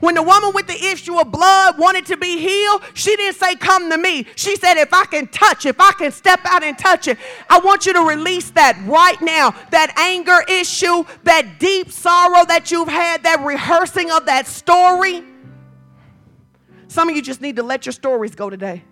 [0.00, 3.54] When the woman with the issue of blood wanted to be healed, she didn't say,
[3.54, 4.26] Come to me.
[4.34, 7.18] She said, If I can touch, if I can step out and touch it,
[7.50, 9.54] I want you to release that right now.
[9.70, 15.22] That anger issue, that deep sorrow that you've had, that rehearsing of that story.
[16.88, 18.82] Some of you just need to let your stories go today.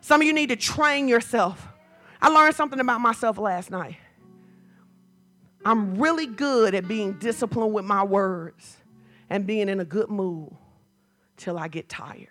[0.00, 1.68] Some of you need to train yourself.
[2.20, 3.96] I learned something about myself last night.
[5.64, 8.76] I'm really good at being disciplined with my words
[9.30, 10.52] and being in a good mood
[11.36, 12.28] till I get tired.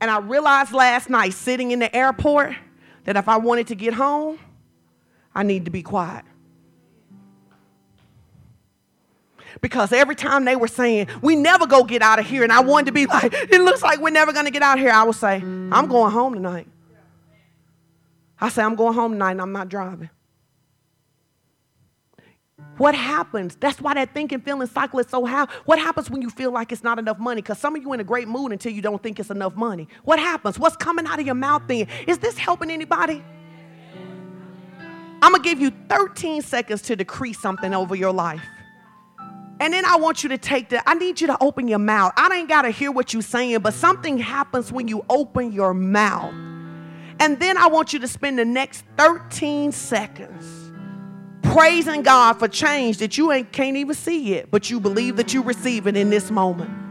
[0.00, 2.54] And I realized last night, sitting in the airport,
[3.04, 4.38] that if I wanted to get home,
[5.34, 6.24] I need to be quiet.
[9.60, 12.60] Because every time they were saying, we never go get out of here, and I
[12.60, 15.16] wanted to be like, it looks like we're never gonna get out here, I would
[15.16, 16.68] say, I'm going home tonight.
[18.40, 20.10] I say, I'm going home tonight and I'm not driving.
[22.78, 23.56] What happens?
[23.56, 25.46] That's why that thinking, feeling cycle is so high.
[25.64, 27.42] What happens when you feel like it's not enough money?
[27.42, 29.88] Because some of you in a great mood until you don't think it's enough money.
[30.04, 30.58] What happens?
[30.58, 31.88] What's coming out of your mouth then?
[32.06, 33.22] Is this helping anybody?
[35.20, 38.42] I'm going to give you 13 seconds to decree something over your life.
[39.60, 42.12] And then I want you to take the, I need you to open your mouth.
[42.16, 45.74] I ain't got to hear what you're saying, but something happens when you open your
[45.74, 46.32] mouth.
[47.20, 50.67] And then I want you to spend the next 13 seconds
[51.42, 55.34] praising God for change that you ain't, can't even see yet, but you believe that
[55.34, 56.87] you receive it in this moment.